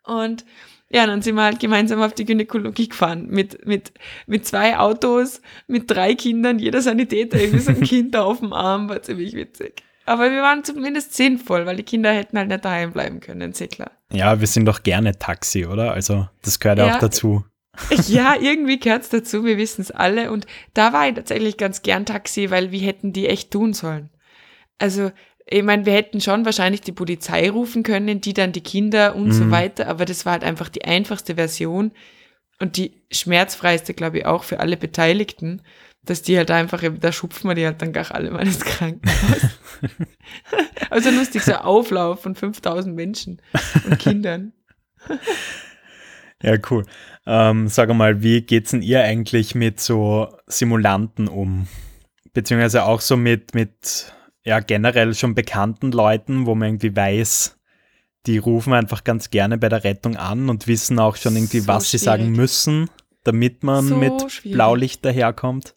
Und 0.03 0.45
ja, 0.89 1.07
dann 1.07 1.21
sind 1.21 1.35
wir 1.35 1.43
halt 1.43 1.59
gemeinsam 1.59 2.01
auf 2.01 2.13
die 2.13 2.25
Gynäkologie 2.25 2.89
gefahren 2.89 3.27
mit, 3.27 3.65
mit, 3.65 3.93
mit 4.27 4.45
zwei 4.45 4.77
Autos, 4.77 5.41
mit 5.67 5.89
drei 5.89 6.13
Kindern, 6.13 6.59
jeder 6.59 6.81
Sanitäter, 6.81 7.39
irgendwie 7.39 7.59
so 7.59 7.71
ein 7.71 7.81
Kind 7.83 8.15
auf 8.15 8.39
dem 8.39 8.53
Arm, 8.53 8.89
war 8.89 9.01
ziemlich 9.01 9.33
witzig. 9.33 9.81
Aber 10.05 10.31
wir 10.31 10.41
waren 10.41 10.63
zumindest 10.63 11.15
sinnvoll, 11.15 11.65
weil 11.65 11.77
die 11.77 11.83
Kinder 11.83 12.11
hätten 12.11 12.37
halt 12.37 12.49
nicht 12.49 12.65
daheim 12.65 12.91
bleiben 12.91 13.21
können, 13.21 13.53
eh 13.57 13.67
klar. 13.67 13.91
Ja, 14.11 14.39
wir 14.39 14.47
sind 14.47 14.65
doch 14.65 14.83
gerne 14.83 15.17
Taxi, 15.17 15.65
oder? 15.65 15.93
Also 15.93 16.27
das 16.43 16.59
gehört 16.59 16.79
Ja. 16.79 16.95
auch 16.95 16.99
dazu. 16.99 17.45
Ja, 18.07 18.35
irgendwie 18.39 18.79
gehört's 18.79 19.09
dazu, 19.09 19.43
wir 19.45 19.57
wissen 19.57 19.81
es 19.81 19.91
alle. 19.91 20.31
Und 20.31 20.45
da 20.73 20.93
war 20.93 21.07
ich 21.07 21.15
tatsächlich 21.15 21.57
ganz 21.57 21.81
gern 21.81 22.05
Taxi, 22.05 22.51
weil 22.51 22.71
wir 22.71 22.81
hätten 22.81 23.13
die 23.13 23.27
echt 23.27 23.51
tun 23.51 23.73
sollen. 23.73 24.09
Also, 24.77 25.11
ich 25.45 25.63
meine, 25.63 25.85
wir 25.85 25.93
hätten 25.93 26.21
schon 26.21 26.45
wahrscheinlich 26.45 26.81
die 26.81 26.91
Polizei 26.91 27.49
rufen 27.49 27.83
können, 27.83 28.21
die 28.21 28.33
dann 28.33 28.51
die 28.51 28.61
Kinder 28.61 29.15
und 29.15 29.31
so 29.33 29.45
Mhm. 29.45 29.51
weiter, 29.51 29.87
aber 29.87 30.05
das 30.05 30.25
war 30.25 30.33
halt 30.33 30.43
einfach 30.43 30.69
die 30.69 30.85
einfachste 30.85 31.35
Version 31.35 31.91
und 32.59 32.77
die 32.77 33.03
schmerzfreiste, 33.11 33.93
glaube 33.93 34.19
ich, 34.19 34.25
auch 34.25 34.43
für 34.43 34.59
alle 34.59 34.77
Beteiligten, 34.77 35.61
dass 36.05 36.21
die 36.21 36.37
halt 36.37 36.51
einfach, 36.51 36.83
da 36.99 37.11
schupfen 37.11 37.49
wir 37.49 37.55
die 37.55 37.65
halt 37.65 37.81
dann 37.81 37.91
gar 37.91 38.09
alle 38.11 38.31
mal 38.31 38.45
ins 38.45 38.63
Krankenhaus. 38.63 39.41
also 40.89 41.09
lustig, 41.09 41.43
so 41.43 41.53
Auflauf 41.53 42.21
von 42.21 42.35
5000 42.35 42.95
Menschen 42.95 43.41
und 43.85 43.99
Kindern. 43.99 44.53
Ja, 46.43 46.57
cool. 46.69 46.85
Ähm, 47.25 47.67
sag 47.69 47.91
mal, 47.93 48.21
wie 48.21 48.41
geht's 48.41 48.71
denn 48.71 48.81
ihr 48.81 49.01
eigentlich 49.01 49.55
mit 49.55 49.79
so 49.79 50.27
Simulanten 50.45 51.27
um? 51.27 51.67
Beziehungsweise 52.33 52.83
auch 52.83 52.99
so 53.01 53.15
mit, 53.15 53.55
mit 53.55 54.13
ja, 54.43 54.59
generell 54.59 55.13
schon 55.15 55.35
bekannten 55.35 55.91
Leuten, 55.91 56.45
wo 56.45 56.53
man 56.53 56.67
irgendwie 56.69 56.95
weiß, 56.95 57.57
die 58.25 58.37
rufen 58.37 58.73
einfach 58.73 59.03
ganz 59.05 59.29
gerne 59.29 59.57
bei 59.57 59.69
der 59.69 59.83
Rettung 59.85 60.17
an 60.17 60.49
und 60.49 60.67
wissen 60.67 60.99
auch 60.99 61.15
schon 61.15 61.35
irgendwie, 61.35 61.61
So 61.61 61.67
was 61.67 61.91
sie 61.91 61.97
sagen 61.97 62.23
schwierig. 62.23 62.37
müssen, 62.37 62.89
damit 63.23 63.63
man 63.63 63.87
So 63.87 63.97
mit 63.97 64.31
schwierig. 64.31 64.55
Blaulicht 64.55 65.05
daherkommt. 65.05 65.75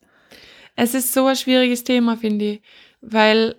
Es 0.75 0.95
ist 0.95 1.13
so 1.13 1.27
ein 1.27 1.37
schwieriges 1.37 1.85
Thema, 1.85 2.17
finde 2.17 2.45
ich, 2.45 2.63
weil, 3.01 3.55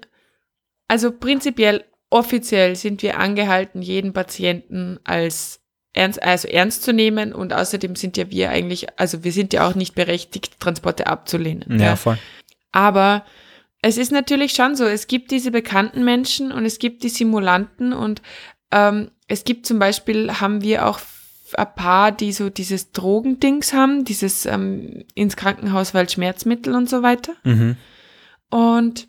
also 0.89 1.11
prinzipiell, 1.11 1.85
offiziell 2.09 2.75
sind 2.75 3.01
wir 3.01 3.17
angehalten, 3.19 3.81
jeden 3.81 4.13
Patienten 4.13 4.99
als 5.03 5.61
ernst, 5.97 6.21
also 6.21 6.47
ernst 6.47 6.83
zu 6.83 6.93
nehmen 6.93 7.33
und 7.33 7.53
außerdem 7.53 7.95
sind 7.95 8.17
ja 8.17 8.29
wir 8.29 8.49
eigentlich, 8.49 8.87
also 8.99 9.23
wir 9.23 9.31
sind 9.31 9.53
ja 9.53 9.67
auch 9.67 9.75
nicht 9.75 9.95
berechtigt, 9.95 10.59
Transporte 10.59 11.07
abzulehnen. 11.07 11.79
Ja, 11.79 11.95
voll. 11.95 12.17
Aber 12.71 13.25
es 13.81 13.97
ist 13.97 14.11
natürlich 14.11 14.53
schon 14.53 14.75
so, 14.75 14.85
es 14.85 15.07
gibt 15.07 15.31
diese 15.31 15.51
bekannten 15.51 16.03
Menschen 16.03 16.51
und 16.51 16.65
es 16.65 16.79
gibt 16.79 17.03
die 17.03 17.09
Simulanten 17.09 17.93
und 17.93 18.21
ähm, 18.71 19.11
es 19.27 19.43
gibt 19.43 19.65
zum 19.65 19.79
Beispiel, 19.79 20.39
haben 20.39 20.61
wir 20.61 20.85
auch 20.85 20.99
ein 21.53 21.75
paar, 21.75 22.11
die 22.11 22.33
so 22.33 22.49
dieses 22.49 22.91
Drogendings 22.91 23.73
haben, 23.73 24.03
dieses 24.03 24.45
ähm, 24.45 25.05
ins 25.15 25.35
Krankenhaus, 25.35 25.93
weil 25.93 26.09
Schmerzmittel 26.09 26.75
und 26.75 26.89
so 26.89 27.03
weiter. 27.03 27.33
Mhm. 27.43 27.77
Und 28.49 29.07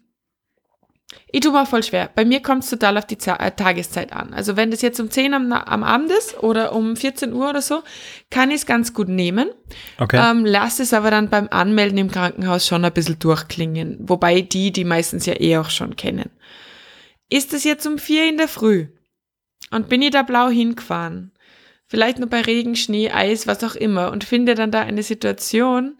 ich 1.31 1.41
tue 1.41 1.53
mir 1.53 1.67
voll 1.67 1.83
schwer. 1.83 2.11
Bei 2.15 2.25
mir 2.25 2.41
kommt 2.41 2.65
es 2.65 2.71
total 2.71 2.99
auf 2.99 3.07
die 3.07 3.17
äh, 3.17 3.51
Tageszeit 3.51 4.13
an. 4.13 4.35
Also 4.35 4.57
wenn 4.57 4.71
das 4.71 4.83
jetzt 4.83 5.01
um 5.01 5.11
10 5.11 5.35
am, 5.35 5.53
am 5.53 5.83
Abend 5.83 6.11
ist 6.11 6.43
oder 6.43 6.75
um 6.75 6.97
14 6.97 7.33
Uhr 7.33 7.49
oder 7.51 7.63
so, 7.63 7.83
kann 8.31 8.51
ich 8.51 8.57
es 8.57 8.67
ganz 8.67 8.93
gut 8.93 9.09
nehmen. 9.09 9.51
Okay. 9.99 10.21
Ähm, 10.23 10.45
lass 10.45 10.81
es 10.81 10.93
aber 10.93 11.11
dann 11.11 11.31
beim 11.31 11.49
Anmelden 11.51 11.99
im 11.99 12.11
Krankenhaus 12.11 12.67
schon 12.67 12.85
ein 12.85 12.93
bisschen 12.93 13.19
durchklingen. 13.19 13.97
Wobei 14.01 14.43
die, 14.43 14.71
die 14.71 14.85
meistens 14.85 15.25
ja 15.25 15.41
eh 15.41 15.57
auch 15.57 15.71
schon 15.71 15.97
kennen. 15.97 16.31
Ist 17.31 17.53
es 17.55 17.65
jetzt 17.65 17.87
um 17.87 17.99
vier 17.99 18.29
in 18.29 18.37
der 18.37 18.49
Früh 18.49 18.89
und 19.71 19.89
bin 19.89 20.03
ich 20.03 20.11
da 20.11 20.23
blau 20.23 20.49
hingefahren, 20.49 21.33
vielleicht 21.87 22.19
nur 22.19 22.29
bei 22.29 22.41
Regen, 22.41 22.77
Schnee, 22.77 23.11
Eis, 23.11 23.47
was 23.47 23.63
auch 23.65 23.75
immer, 23.75 24.13
und 24.13 24.25
finde 24.25 24.55
dann 24.55 24.71
da 24.71 24.81
eine 24.81 25.03
Situation, 25.03 25.98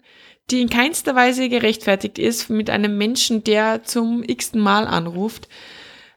die 0.51 0.61
in 0.61 0.69
keinster 0.69 1.15
Weise 1.15 1.49
gerechtfertigt 1.49 2.19
ist 2.19 2.49
mit 2.49 2.69
einem 2.69 2.97
Menschen, 2.97 3.43
der 3.43 3.83
zum 3.83 4.23
x-ten 4.23 4.61
Mal 4.61 4.87
anruft, 4.87 5.47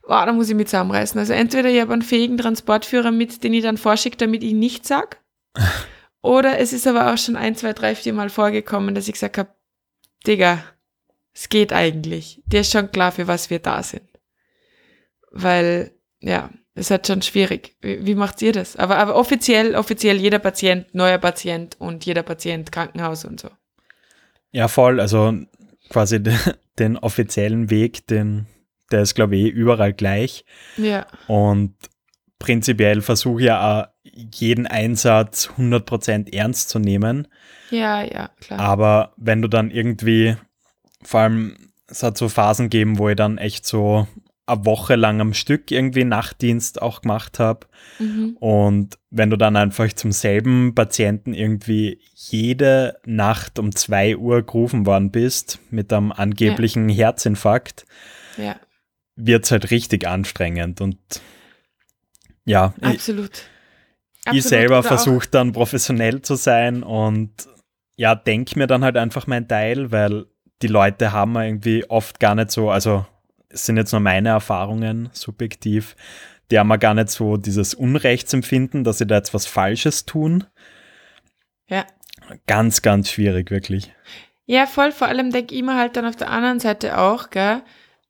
boah, 0.07 0.25
da 0.25 0.33
muss 0.33 0.49
ich 0.49 0.55
mich 0.55 0.67
zusammenreißen. 0.67 1.19
Also 1.19 1.33
entweder 1.33 1.69
ich 1.69 1.81
habe 1.81 1.93
einen 1.93 2.01
fähigen 2.01 2.37
Transportführer 2.37 3.11
mit, 3.11 3.43
den 3.43 3.53
ich 3.53 3.63
dann 3.63 3.77
vorschicke, 3.77 4.17
damit 4.17 4.43
ich 4.43 4.53
nichts 4.53 4.87
sag, 4.87 5.21
oder 6.21 6.59
es 6.59 6.73
ist 6.73 6.87
aber 6.87 7.13
auch 7.13 7.17
schon 7.17 7.35
ein, 7.35 7.55
zwei, 7.55 7.73
drei, 7.73 7.95
vier 7.95 8.13
Mal 8.13 8.29
vorgekommen, 8.29 8.95
dass 8.95 9.07
ich 9.07 9.13
gesagt 9.13 9.37
habe, 9.37 9.53
Digga, 10.25 10.63
es 11.33 11.49
geht 11.49 11.73
eigentlich. 11.73 12.41
Dir 12.45 12.61
ist 12.61 12.71
schon 12.71 12.91
klar, 12.91 13.11
für 13.11 13.27
was 13.27 13.49
wir 13.49 13.59
da 13.59 13.83
sind. 13.83 14.07
Weil, 15.31 15.91
ja, 16.19 16.51
es 16.75 16.85
ist 16.85 16.91
halt 16.91 17.07
schon 17.07 17.21
schwierig. 17.21 17.75
Wie, 17.81 18.05
wie 18.05 18.15
macht 18.15 18.41
ihr 18.41 18.53
das? 18.53 18.75
Aber, 18.75 18.97
aber 18.97 19.15
offiziell, 19.15 19.75
offiziell 19.75 20.17
jeder 20.17 20.39
Patient, 20.39 20.93
neuer 20.93 21.17
Patient 21.17 21.75
und 21.79 22.05
jeder 22.05 22.23
Patient 22.23 22.71
Krankenhaus 22.71 23.25
und 23.25 23.39
so. 23.39 23.49
Ja, 24.53 24.69
voll. 24.69 25.01
Also 25.01 25.33
quasi 25.89 26.23
de, 26.23 26.33
den 26.79 26.97
offiziellen 26.97 27.69
Weg, 27.69 28.07
den, 28.07 28.47
der 28.91 29.01
ist, 29.01 29.15
glaube 29.15 29.35
ich, 29.35 29.45
eh 29.45 29.49
überall 29.49 29.91
gleich. 29.91 30.45
Ja. 30.77 31.05
Und 31.27 31.75
prinzipiell 32.39 33.01
versuche 33.01 33.41
ich 33.41 33.47
ja 33.47 33.81
auch, 33.81 33.87
jeden 34.03 34.67
Einsatz 34.67 35.49
100% 35.57 36.33
ernst 36.33 36.69
zu 36.69 36.77
nehmen. 36.77 37.27
Ja, 37.71 38.03
ja, 38.03 38.29
klar. 38.39 38.59
Aber 38.59 39.13
wenn 39.17 39.41
du 39.41 39.47
dann 39.47 39.71
irgendwie, 39.71 40.35
vor 41.01 41.21
allem, 41.21 41.55
es 41.87 42.03
hat 42.03 42.17
so 42.17 42.29
Phasen 42.29 42.69
gegeben, 42.69 42.99
wo 42.99 43.09
ich 43.09 43.15
dann 43.15 43.37
echt 43.37 43.65
so 43.65 44.07
eine 44.45 44.65
Woche 44.65 44.95
lang 44.95 45.21
am 45.21 45.33
Stück 45.33 45.71
irgendwie 45.71 46.03
Nachtdienst 46.03 46.81
auch 46.81 47.01
gemacht 47.01 47.39
habe. 47.39 47.67
Mhm. 47.99 48.35
Und 48.39 48.99
wenn 49.09 49.29
du 49.29 49.37
dann 49.37 49.55
einfach 49.55 49.91
zum 49.93 50.11
selben 50.11 50.75
Patienten 50.75 51.33
irgendwie 51.33 51.99
jede 52.13 52.99
Nacht 53.05 53.57
um 53.57 53.73
2 53.73 54.17
Uhr 54.17 54.43
gerufen 54.43 54.85
worden 54.85 55.11
bist 55.11 55.59
mit 55.69 55.93
einem 55.93 56.11
angeblichen 56.11 56.89
Herzinfarkt, 56.89 57.85
Ja, 58.37 58.57
wird 59.15 59.45
es 59.45 59.51
halt 59.51 59.71
richtig 59.71 60.07
anstrengend. 60.07 60.81
Und 60.81 60.97
ja, 62.45 62.73
ich, 62.81 62.87
absolut. 62.87 63.31
ich 63.31 64.27
Absolut. 64.27 64.43
selber 64.43 64.83
versuche 64.83 65.27
dann 65.29 65.53
professionell 65.53 66.21
zu 66.21 66.35
sein 66.35 66.83
und 66.83 67.31
ja, 67.95 68.15
denke 68.15 68.57
mir 68.57 68.67
dann 68.67 68.83
halt 68.83 68.97
einfach 68.97 69.27
mein 69.27 69.47
Teil, 69.47 69.91
weil 69.91 70.25
die 70.61 70.67
Leute 70.67 71.11
haben 71.11 71.35
ja 71.35 71.43
irgendwie 71.43 71.85
oft 71.89 72.19
gar 72.19 72.35
nicht 72.35 72.51
so, 72.51 72.69
also 72.69 73.05
es 73.53 73.65
sind 73.65 73.77
jetzt 73.77 73.91
nur 73.91 74.01
meine 74.01 74.29
Erfahrungen 74.29 75.09
subjektiv, 75.13 75.95
die 76.51 76.59
haben 76.59 76.69
ja 76.69 76.77
gar 76.77 76.93
nicht 76.93 77.09
so 77.09 77.37
dieses 77.37 77.73
Unrechtsempfinden, 77.73 78.83
dass 78.83 78.97
sie 78.97 79.07
da 79.07 79.15
jetzt 79.15 79.33
was 79.33 79.45
Falsches 79.45 80.05
tun. 80.05 80.45
Ja. 81.67 81.85
Ganz, 82.47 82.81
ganz 82.81 83.09
schwierig, 83.09 83.51
wirklich. 83.51 83.93
Ja, 84.45 84.65
voll. 84.65 84.91
Vor 84.91 85.07
allem 85.07 85.31
denke 85.31 85.55
ich 85.55 85.63
mir 85.63 85.77
halt 85.77 85.95
dann 85.95 86.05
auf 86.05 86.15
der 86.15 86.29
anderen 86.29 86.59
Seite 86.59 86.97
auch, 86.97 87.29
gell, 87.29 87.61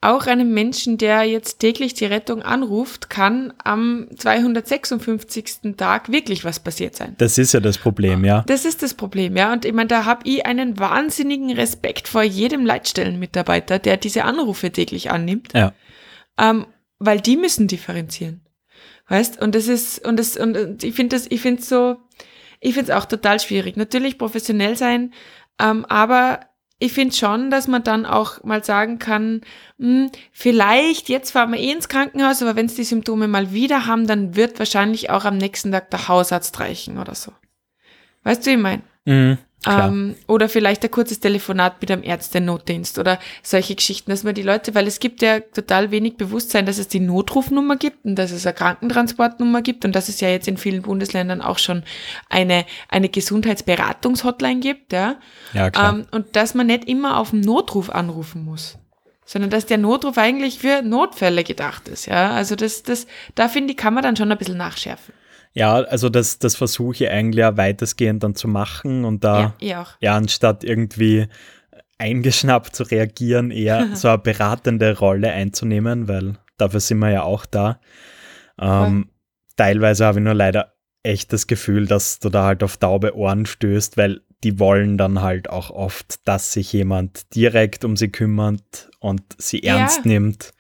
auch 0.04 0.28
einem 0.28 0.54
Menschen, 0.54 0.98
der 0.98 1.24
jetzt 1.24 1.60
täglich 1.60 1.94
die 1.94 2.06
Rettung 2.06 2.42
anruft, 2.42 3.10
kann 3.10 3.54
am 3.64 4.08
256. 4.16 5.76
Tag 5.78 6.12
wirklich 6.12 6.46
was 6.46 6.60
passiert 6.60 6.96
sein. 6.96 7.16
Das 7.18 7.38
ist 7.38 7.54
ja 7.54 7.60
das 7.60 7.78
Problem, 7.78 8.24
ja. 8.26 8.44
Das 8.48 8.66
ist 8.66 8.84
das 8.84 8.94
Problem, 8.94 9.36
ja. 9.38 9.54
Und 9.54 9.66
ich 9.66 9.74
meine, 9.74 9.88
da 9.88 10.06
habe 10.06 10.22
ich 10.28 10.46
einen 10.46 10.80
wahnsinnigen 10.80 11.52
Respekt 11.52 12.08
vor 12.08 12.24
jedem 12.24 12.66
Leitstellenmitarbeiter, 12.66 13.80
der 13.80 13.98
diese 13.98 14.24
Anrufe 14.26 14.72
täglich 14.72 15.12
annimmt, 15.12 15.54
Ja. 15.54 15.74
ähm, 16.38 16.66
weil 17.00 17.20
die 17.22 17.38
müssen 17.38 17.68
differenzieren. 17.68 18.42
Weißt? 19.10 19.42
Und 19.42 19.56
das 19.56 19.68
ist, 19.68 20.06
und 20.06 20.18
das, 20.18 20.38
und, 20.38 20.84
ich 20.84 20.96
finde 20.96 21.16
das, 21.16 21.28
ich 21.30 21.42
finde 21.42 21.62
so, 21.62 21.98
ich 22.62 22.74
finde 22.74 22.92
es 22.92 22.98
auch 22.98 23.06
total 23.06 23.40
schwierig. 23.40 23.76
Natürlich 23.76 24.18
professionell 24.18 24.78
sein, 24.78 25.14
ähm, 25.60 25.86
aber 25.86 26.40
ich 26.80 26.94
finde 26.94 27.16
schon, 27.16 27.50
dass 27.50 27.68
man 27.68 27.84
dann 27.84 28.06
auch 28.06 28.44
mal 28.44 28.64
sagen 28.64 29.00
kann, 29.00 29.42
hm, 29.80 30.10
vielleicht, 30.32 31.08
jetzt 31.10 31.32
fahren 31.32 31.52
wir 31.52 31.60
eh 31.60 31.72
ins 31.72 31.88
Krankenhaus, 31.88 32.42
aber 32.42 32.56
wenn 32.56 32.66
es 32.66 32.76
die 32.76 32.84
Symptome 32.84 33.28
mal 33.28 33.54
wieder 33.54 33.86
haben, 33.86 34.08
dann 34.08 34.36
wird 34.36 34.60
wahrscheinlich 34.60 35.10
auch 35.10 35.26
am 35.26 35.38
nächsten 35.38 35.72
Tag 35.72 35.92
der 35.92 36.08
Hausarzt 36.08 36.60
reichen 36.60 36.98
oder 36.98 37.16
so. 37.16 37.32
Weißt 38.24 38.46
du, 38.46 38.52
wie 38.52 38.56
ich 38.56 38.62
meine? 38.62 38.82
Mhm. 39.06 39.38
Ähm, 39.68 40.16
oder 40.28 40.50
vielleicht 40.50 40.84
ein 40.84 40.92
kurzes 40.92 41.20
Telefonat 41.20 41.80
mit 41.80 41.90
einem 41.90 42.04
Ärzte-Notdienst 42.04 43.00
oder 43.00 43.20
solche 43.42 43.76
Geschichten, 43.76 44.12
dass 44.12 44.24
man 44.24 44.36
die 44.36 44.42
Leute, 44.42 44.76
weil 44.76 44.88
es 44.88 45.00
gibt 45.00 45.22
ja 45.22 45.40
total 45.40 45.92
wenig 45.92 46.18
Bewusstsein, 46.18 46.66
dass 46.66 46.78
es 46.78 46.90
die 46.90 47.00
Notrufnummer 47.00 47.78
gibt 47.78 48.04
und 48.04 48.16
dass 48.16 48.32
es 48.32 48.46
eine 48.46 48.54
Krankentransportnummer 48.54 49.62
gibt 49.62 49.86
und 49.86 49.96
dass 49.96 50.10
es 50.10 50.20
ja 50.20 50.30
jetzt 50.30 50.48
in 50.48 50.58
vielen 50.58 50.82
Bundesländern 50.82 51.42
auch 51.42 51.60
schon 51.60 51.84
eine, 52.30 52.66
eine 52.90 53.10
Gesundheitsberatungshotline 53.10 54.60
gibt, 54.60 54.92
ja. 54.92 55.16
ja, 55.54 55.72
klar. 55.72 55.94
Ähm, 55.94 56.06
und 56.12 56.36
dass 56.36 56.56
man 56.56 56.68
nicht 56.68 56.86
immer 56.86 57.18
auf 57.18 57.32
den 57.32 57.42
Notruf 57.42 57.90
anrufen 57.90 58.44
muss. 58.44 58.78
Sondern 59.26 59.50
dass 59.50 59.66
der 59.66 59.78
Notruf 59.78 60.18
eigentlich 60.18 60.60
für 60.60 60.82
Notfälle 60.82 61.46
gedacht 61.46 61.88
ist, 61.88 62.08
ja. 62.08 62.32
Also 62.32 62.58
das, 62.58 62.84
das, 62.84 63.08
da 63.36 63.48
finde 63.48 63.72
ich, 63.72 63.78
kann 63.78 63.94
man 63.94 64.04
dann 64.04 64.18
schon 64.18 64.30
ein 64.30 64.38
bisschen 64.38 64.58
nachschärfen. 64.58 65.14
Ja, 65.54 65.76
also 65.76 66.10
das, 66.10 66.40
das 66.40 66.56
versuche 66.56 67.04
ich 67.04 67.10
eigentlich 67.10 67.40
ja 67.40 67.56
weitestgehend 67.58 68.24
dann 68.24 68.36
zu 68.36 68.48
machen 68.48 69.06
und 69.06 69.24
da, 69.24 69.54
Ja, 69.62 69.82
auch. 69.82 69.92
ja, 70.00 70.16
anstatt 70.16 70.64
irgendwie 70.64 71.28
eingeschnappt 72.00 72.76
zu 72.76 72.84
reagieren, 72.84 73.52
eher 73.52 73.88
so 73.96 74.08
eine 74.10 74.18
beratende 74.18 74.98
Rolle 74.98 75.32
einzunehmen, 75.32 76.08
weil 76.08 76.38
dafür 76.58 76.80
sind 76.80 77.00
wir 77.00 77.12
ja 77.12 77.24
auch 77.24 77.46
da. 77.46 77.80
Ähm, 78.60 79.10
teilweise 79.56 80.06
habe 80.06 80.20
ich 80.20 80.24
nur 80.26 80.34
leider 80.34 80.74
echt 81.04 81.34
das 81.34 81.48
Gefühl, 81.48 81.86
dass 81.86 82.20
du 82.20 82.30
da 82.30 82.46
halt 82.46 82.64
auf 82.64 82.78
taube 82.78 83.16
Ohren 83.16 83.46
stößt, 83.46 83.98
weil 83.98 84.22
die 84.44 84.60
wollen 84.60 84.98
dann 84.98 85.22
halt 85.22 85.50
auch 85.50 85.70
oft, 85.70 86.28
dass 86.28 86.54
sich 86.54 86.74
jemand 86.74 87.34
direkt 87.36 87.86
um 87.86 87.96
sie 87.96 88.10
kümmert 88.10 88.90
und 89.00 89.22
sie 89.38 89.64
Ja. 89.64 89.78
ernst 89.78 90.06
nimmt. 90.06 90.52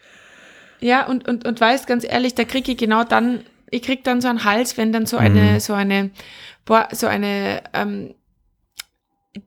Ja, 0.79 1.07
und, 1.07 1.27
und, 1.27 1.45
und 1.45 1.59
weißt 1.61 1.87
ganz 1.87 2.03
ehrlich, 2.03 2.35
da 2.35 2.43
kriege 2.43 2.73
ich 2.73 2.77
genau 2.77 3.03
dann, 3.03 3.41
ich 3.73 3.81
krieg 3.81 4.03
dann 4.03 4.21
so 4.21 4.27
einen 4.27 4.43
Hals, 4.43 4.77
wenn 4.77 4.91
dann 4.91 5.05
so 5.05 5.17
eine, 5.17 5.53
Mhm. 5.53 5.59
so 5.59 5.73
eine, 5.73 6.11
boah, 6.65 6.87
so 6.91 7.07
eine 7.07 7.63
ähm, 7.73 8.13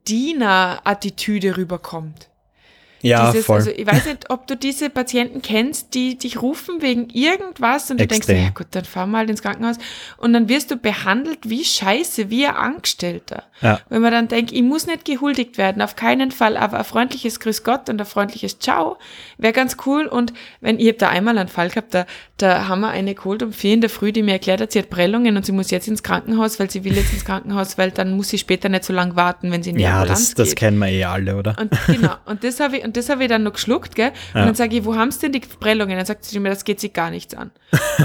Diener-Attitüde 0.09 1.57
rüberkommt. 1.57 2.29
Ja, 3.07 3.31
Dieses, 3.31 3.47
voll. 3.47 3.57
Also 3.57 3.71
ich 3.71 3.87
weiß 3.87 4.07
nicht, 4.07 4.31
ob 4.31 4.47
du 4.47 4.57
diese 4.57 4.91
Patienten 4.91 5.43
kennst, 5.43 5.95
die 5.95 6.19
dich 6.19 6.41
rufen 6.43 6.83
wegen 6.83 7.09
irgendwas 7.11 7.91
und 7.91 8.01
du 8.01 8.07
denkst, 8.07 8.29
Extrem. 8.29 8.45
ja 8.45 8.51
gut, 8.51 8.67
dann 8.73 8.85
fahr 8.85 9.07
mal 9.07 9.29
ins 9.31 9.43
Krankenhaus 9.43 9.77
und 10.19 10.33
dann 10.33 10.49
wirst 10.49 10.71
du 10.71 10.77
behandelt 10.77 11.39
wie 11.49 11.65
Scheiße, 11.65 12.31
wie 12.31 12.47
ein 12.47 12.55
Angestellter. 12.57 13.45
ja. 13.61 13.81
Wenn 13.89 14.03
man 14.03 14.13
dann 14.13 14.29
denkt, 14.29 14.53
ich 14.53 14.63
muss 14.63 14.87
nicht 14.87 15.05
gehuldigt 15.05 15.59
werden, 15.59 15.83
auf 15.83 15.97
keinen 15.97 16.31
Fall, 16.31 16.57
aber 16.57 16.79
ein 16.79 16.85
freundliches 16.85 17.41
Grüß 17.41 17.65
Gott 17.65 17.89
und 17.89 18.01
ein 18.01 18.07
freundliches 18.07 18.59
Ciao 18.59 18.97
wäre 19.39 19.53
ganz 19.53 19.77
cool. 19.87 20.07
Und 20.07 20.33
wenn 20.61 20.79
ich 20.81 20.89
hab 20.89 20.99
da 20.99 21.09
einmal 21.09 21.37
einen 21.39 21.49
Fall 21.49 21.69
gehabt, 21.71 21.95
da, 21.95 22.07
da 22.37 22.69
haben 22.69 22.81
wir 22.81 22.89
eine 22.91 23.15
geholt 23.15 23.43
um 23.43 23.53
vier 23.53 23.75
in 23.75 23.81
der 23.81 23.91
Früh, 23.91 24.13
die 24.13 24.23
mir 24.23 24.33
erklärt 24.33 24.61
hat, 24.61 24.73
sie 24.73 24.79
hat 24.81 24.91
Prellungen 24.91 25.37
und 25.37 25.47
sie 25.47 25.53
muss 25.53 25.71
jetzt 25.71 25.89
ins 25.89 26.03
Krankenhaus, 26.03 26.59
weil 26.61 26.71
sie 26.71 26.85
will 26.85 26.95
jetzt 26.97 27.13
ins 27.13 27.25
Krankenhaus, 27.25 27.79
weil 27.79 27.91
dann 27.91 28.17
muss 28.17 28.29
sie 28.29 28.39
später 28.39 28.69
nicht 28.69 28.85
so 28.85 28.93
lange 28.93 29.17
warten, 29.17 29.51
wenn 29.53 29.63
sie 29.63 29.71
in 29.71 29.77
die 29.77 29.83
Ja, 29.83 29.97
Ambulanz 29.99 30.21
das, 30.29 30.35
das 30.35 30.49
geht. 30.51 30.59
kennen 30.59 30.79
wir 30.79 30.89
eh 30.89 31.05
alle, 31.05 31.37
oder? 31.37 31.57
Und 31.61 31.71
genau, 31.87 32.15
und 32.27 32.43
das 32.45 32.61
habe 32.61 32.79
ich, 32.79 32.85
und 32.85 32.96
das 32.97 33.09
habe 33.09 33.23
ich 33.25 33.29
dann 33.29 33.43
noch 33.43 33.53
geschluckt, 33.53 33.95
gell? 33.95 34.13
Und 34.35 34.41
Ja. 34.41 34.47
dann 34.47 34.55
sage 34.55 34.77
ich, 34.77 34.85
wo 34.85 34.95
haben 34.97 35.11
sie 35.11 35.21
denn 35.21 35.33
die 35.33 35.41
Prellungen? 35.41 35.97
Dann 35.97 36.07
sagt 36.07 36.25
sie 36.25 36.39
mir, 36.41 36.49
das 36.51 36.65
geht 36.65 36.81
sie 36.81 36.91
gar 36.91 37.11
nichts 37.11 37.35
an. 37.35 37.51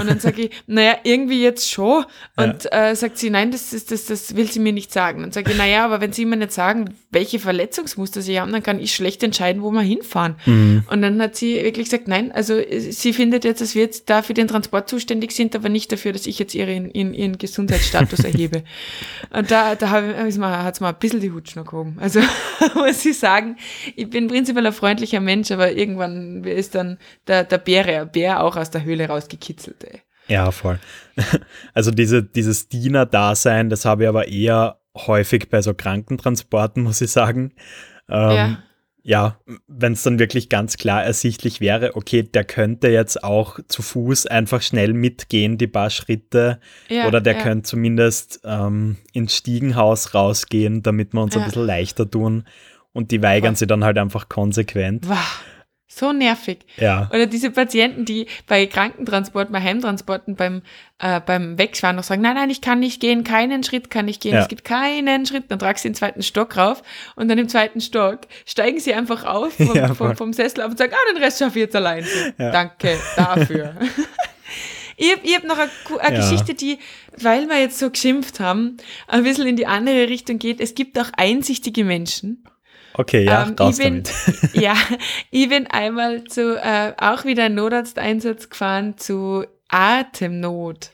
Und 0.00 0.08
dann 0.08 0.20
sage 0.20 0.42
ich, 0.42 0.50
naja, 0.66 0.96
irgendwie 1.04 1.42
jetzt 1.42 1.70
schon. 1.70 2.04
Und 2.36 2.72
äh, 2.72 2.94
sagt 2.94 3.18
sie, 3.18 3.30
nein, 3.30 3.50
das, 3.50 3.72
ist, 3.72 3.90
das, 3.90 4.06
das 4.06 4.36
will 4.36 4.50
sie 4.50 4.60
mir 4.60 4.72
nicht 4.72 4.92
sagen. 4.92 5.22
Dann 5.22 5.32
sage 5.32 5.50
ich, 5.52 5.56
naja, 5.58 5.84
aber 5.84 6.00
wenn 6.00 6.12
sie 6.12 6.24
mir 6.24 6.36
nicht 6.36 6.52
sagen, 6.52 6.94
welche 7.10 7.38
Verletzungsmuster 7.38 8.22
sie 8.22 8.40
haben, 8.40 8.52
dann 8.52 8.62
kann 8.62 8.80
ich 8.80 8.94
schlecht 8.94 9.22
entscheiden, 9.22 9.62
wo 9.62 9.70
wir 9.70 9.80
hinfahren. 9.82 10.36
Mhm. 10.46 10.84
Und 10.90 11.02
dann 11.02 11.20
hat 11.22 11.36
sie 11.36 11.56
wirklich 11.62 11.86
gesagt, 11.86 12.08
nein, 12.08 12.32
also 12.32 12.54
äh, 12.54 12.80
sie 12.80 13.12
findet 13.12 13.44
jetzt, 13.44 13.60
dass 13.60 13.74
wir 13.74 13.82
jetzt 13.82 14.10
da 14.10 14.22
für 14.22 14.34
den 14.34 14.48
Transport 14.48 14.88
zuständig 14.88 15.32
sind, 15.32 15.54
aber 15.56 15.68
nicht 15.68 15.92
dafür, 15.92 16.12
dass 16.12 16.26
ich 16.26 16.38
jetzt 16.38 16.54
ihren, 16.54 16.90
ihren, 16.92 17.14
ihren 17.14 17.38
Gesundheitsstatus 17.38 18.20
erhebe. 18.24 18.64
Und 19.30 19.50
da, 19.50 19.74
da 19.74 19.90
hat 19.90 20.04
es 20.28 20.38
mir 20.80 20.88
ein 20.88 20.94
bisschen 20.98 21.20
die 21.20 21.30
Hutschnur 21.30 21.64
gehoben. 21.64 21.96
Also 22.00 22.20
muss 22.74 23.04
ich 23.04 23.18
sagen, 23.18 23.56
ich 23.96 24.08
bin 24.10 24.28
prinzipiell 24.28 24.66
ein 24.66 24.72
freundlicher 24.82 25.20
Mensch, 25.20 25.50
aber 25.52 25.72
irgendwann 25.72 26.42
ist 26.44 26.74
dann 26.74 26.98
der, 27.28 27.44
der 27.44 27.58
Bär, 27.58 28.04
Bär 28.06 28.42
auch 28.42 28.56
aus 28.56 28.70
der 28.70 28.82
Höhle 28.82 29.06
rausgekitzelt. 29.08 29.84
Ey. 29.84 30.00
Ja, 30.28 30.50
voll. 30.50 30.78
Also 31.74 31.90
diese, 31.92 32.22
dieses 32.22 32.68
Diener-Dasein, 32.68 33.70
das 33.70 33.84
habe 33.84 34.02
ich 34.02 34.08
aber 34.08 34.26
eher 34.28 34.78
häufig 34.96 35.48
bei 35.50 35.62
so 35.62 35.72
Krankentransporten, 35.74 36.82
muss 36.86 37.00
ich 37.00 37.10
sagen. 37.12 37.52
Ähm, 38.08 38.30
Ja. 38.36 38.58
ja, 39.04 39.38
wenn 39.68 39.92
es 39.92 40.02
dann 40.02 40.18
wirklich 40.18 40.48
ganz 40.48 40.76
klar 40.76 41.02
ersichtlich 41.04 41.60
wäre, 41.60 41.94
okay, 41.96 42.22
der 42.24 42.44
könnte 42.44 42.88
jetzt 42.88 43.22
auch 43.24 43.58
zu 43.68 43.82
Fuß 43.82 44.26
einfach 44.26 44.62
schnell 44.62 44.92
mitgehen, 44.94 45.58
die 45.58 45.66
paar 45.68 45.90
Schritte, 45.90 46.60
Ja, 46.88 47.06
oder 47.08 47.20
der 47.20 47.36
ja. 47.36 47.42
könnte 47.42 47.62
zumindest 47.68 48.40
ähm, 48.44 48.96
ins 49.12 49.36
Stiegenhaus 49.36 50.14
rausgehen, 50.14 50.82
damit 50.82 51.12
wir 51.14 51.22
uns 51.22 51.34
ein 51.36 51.40
Ja. 51.42 51.46
bisschen 51.46 51.66
leichter 51.66 52.10
tun. 52.10 52.44
Und 52.92 53.10
die 53.10 53.22
weigern 53.22 53.54
sich 53.54 53.68
dann 53.68 53.84
halt 53.84 53.96
einfach 53.98 54.28
konsequent. 54.28 55.08
Wow, 55.08 55.42
so 55.88 56.12
nervig. 56.12 56.60
Ja, 56.76 57.08
Oder 57.12 57.26
diese 57.26 57.50
Patienten, 57.50 58.04
die 58.04 58.26
bei 58.46 58.66
Krankentransporten, 58.66 59.52
bei 59.52 59.60
Heimtransporten 59.60 60.36
beim, 60.36 60.62
äh, 60.98 61.20
beim 61.20 61.58
Wegfahren 61.58 61.96
noch 61.96 62.02
sagen, 62.04 62.22
nein, 62.22 62.34
nein, 62.34 62.50
ich 62.50 62.60
kann 62.60 62.80
nicht 62.80 63.00
gehen, 63.00 63.24
keinen 63.24 63.62
Schritt 63.64 63.90
kann 63.90 64.08
ich 64.08 64.20
gehen, 64.20 64.34
Ja. 64.34 64.40
es 64.40 64.48
gibt 64.48 64.64
keinen 64.64 65.24
Schritt. 65.26 65.44
Dann 65.48 65.58
tragst 65.58 65.84
du 65.84 65.88
den 65.88 65.94
zweiten 65.94 66.22
Stock 66.22 66.56
rauf 66.56 66.82
und 67.16 67.28
dann 67.28 67.38
im 67.38 67.48
zweiten 67.48 67.80
Stock 67.80 68.20
steigen 68.46 68.78
sie 68.80 68.92
einfach 68.94 69.24
auf 69.24 69.54
vom, 69.54 69.66
Ja, 69.74 69.94
vom, 69.94 70.16
vom 70.16 70.32
Sessel 70.32 70.62
auf 70.62 70.70
und 70.70 70.78
sagen, 70.78 70.92
ah, 70.94 71.12
den 71.12 71.22
Rest 71.22 71.38
schaffe 71.38 71.58
ich 71.58 71.64
jetzt 71.64 71.76
allein. 71.76 72.04
Ja. 72.38 72.50
Danke 72.50 72.98
dafür. 73.16 73.74
Ich 74.96 75.10
habe 75.10 75.22
hab 75.26 75.44
noch 75.44 75.58
eine, 75.58 76.00
eine. 76.00 76.16
Geschichte, 76.18 76.54
die, 76.54 76.78
weil 77.18 77.48
wir 77.48 77.58
jetzt 77.58 77.78
so 77.78 77.90
geschimpft 77.90 78.40
haben, 78.40 78.76
ein 79.08 79.24
bisschen 79.24 79.46
in 79.48 79.56
die 79.56 79.66
andere 79.66 80.08
Richtung 80.08 80.38
geht. 80.38 80.60
Es 80.60 80.74
gibt 80.74 80.98
auch 80.98 81.08
einsichtige 81.16 81.82
Menschen, 81.84 82.44
okay, 82.94 83.24
ja, 83.24 83.46
ähm, 83.46 83.54
raus 83.58 83.78
ich 83.78 83.84
bin, 83.84 84.02
damit. 84.02 84.54
ja, 84.54 84.74
ich 85.30 85.48
bin 85.48 85.66
einmal 85.66 86.24
zu, 86.24 86.56
äh, 86.62 86.92
auch 86.98 87.24
wieder 87.24 87.44
einen 87.44 87.56
Notarzteinsatz 87.56 88.50
gefahren 88.50 88.96
zu 88.98 89.44
Atemnot. 89.68 90.90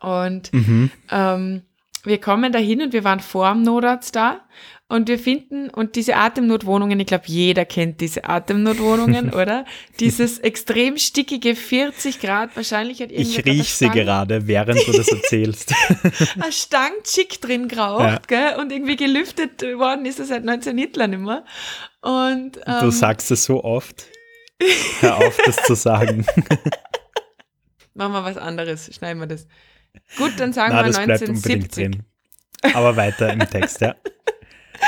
Und 0.00 0.52
Mhm. 0.52 0.90
ähm, 1.10 1.62
wir 2.04 2.20
kommen 2.20 2.52
dahin 2.52 2.82
und 2.82 2.92
wir 2.92 3.02
waren 3.04 3.20
vor 3.20 3.52
dem 3.52 3.62
Notarzt 3.62 4.14
da 4.14 4.40
und 4.88 5.08
wir 5.08 5.18
finden, 5.18 5.68
und 5.68 5.96
diese 5.96 6.14
Atemnotwohnungen, 6.14 7.00
ich 7.00 7.06
glaube, 7.06 7.24
jeder 7.26 7.64
kennt 7.64 8.00
diese 8.00 8.24
Atemnotwohnungen, 8.24 9.30
oder? 9.34 9.64
Dieses 9.98 10.38
extrem 10.38 10.96
stickige 10.96 11.56
40 11.56 12.20
Grad, 12.20 12.54
wahrscheinlich 12.54 13.00
hat 13.00 13.10
Ich 13.10 13.36
irgendjemand 13.36 13.60
riech 13.62 13.74
sie 13.74 13.88
gerade, 13.88 14.46
während 14.46 14.86
du 14.86 14.92
das 14.92 15.08
erzählst. 15.08 15.74
eine 16.40 16.52
Stange 16.52 17.02
Chick 17.02 17.40
drin 17.40 17.66
geraucht, 17.66 18.28
gell? 18.28 18.54
Und 18.60 18.70
irgendwie 18.70 18.94
gelüftet 18.94 19.60
worden 19.62 20.06
ist 20.06 20.20
das 20.20 20.28
seit 20.28 20.44
19 20.44 20.78
Hitler 20.78 21.08
nicht 21.08 21.20
mehr. 21.20 21.44
Und, 22.00 22.56
Du 22.56 22.84
ähm, 22.84 22.90
sagst 22.92 23.32
es 23.32 23.44
so 23.44 23.64
oft. 23.64 24.06
Hör 25.00 25.16
auf, 25.16 25.36
das 25.44 25.56
zu 25.64 25.74
sagen. 25.74 26.24
Machen 27.94 28.12
wir 28.12 28.24
was 28.24 28.36
anderes, 28.36 28.94
schneiden 28.94 29.18
wir 29.20 29.26
das. 29.26 29.48
Gut, 30.16 30.34
dann 30.38 30.52
sagen 30.52 30.74
Na, 30.74 30.84
wir 30.84 30.92
das 30.92 31.04
bleibt 31.04 31.28
unbedingt 31.28 31.76
1970. 31.76 31.84
drin. 32.62 32.72
Aber 32.74 32.96
weiter 32.96 33.32
im 33.32 33.40
Text, 33.40 33.80
ja. 33.80 33.96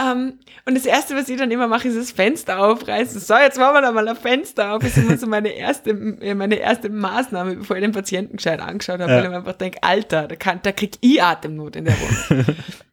Ähm, 0.00 0.34
und 0.64 0.76
das 0.76 0.86
Erste, 0.86 1.16
was 1.16 1.28
ich 1.28 1.36
dann 1.38 1.50
immer 1.50 1.66
mache, 1.66 1.88
ist 1.88 1.96
das 1.98 2.12
Fenster 2.12 2.60
aufreißen. 2.60 3.20
So, 3.20 3.34
jetzt 3.34 3.58
machen 3.58 3.74
wir 3.74 3.80
da 3.82 3.90
mal 3.90 4.06
ein 4.06 4.14
Fenster 4.14 4.72
auf. 4.74 4.80
Das 4.80 4.96
ist 4.96 4.98
immer 4.98 5.18
so 5.18 5.26
meine 5.26 5.48
erste, 5.48 5.90
äh, 5.90 6.36
meine 6.36 6.54
erste 6.54 6.88
Maßnahme, 6.88 7.56
bevor 7.56 7.74
ich 7.74 7.82
den 7.82 7.90
Patienten 7.90 8.36
gescheit 8.36 8.60
angeschaut 8.60 9.00
habe, 9.00 9.10
Ja. 9.10 9.16
weil 9.16 9.24
ich 9.24 9.30
mir 9.30 9.36
einfach 9.38 9.54
denke, 9.54 9.82
Alter, 9.82 10.28
da, 10.28 10.36
kann, 10.36 10.60
da 10.62 10.70
krieg 10.70 10.92
ich 11.00 11.20
Atemnot 11.20 11.74
in 11.74 11.86
der 11.86 11.94
Wohnung. 11.94 12.44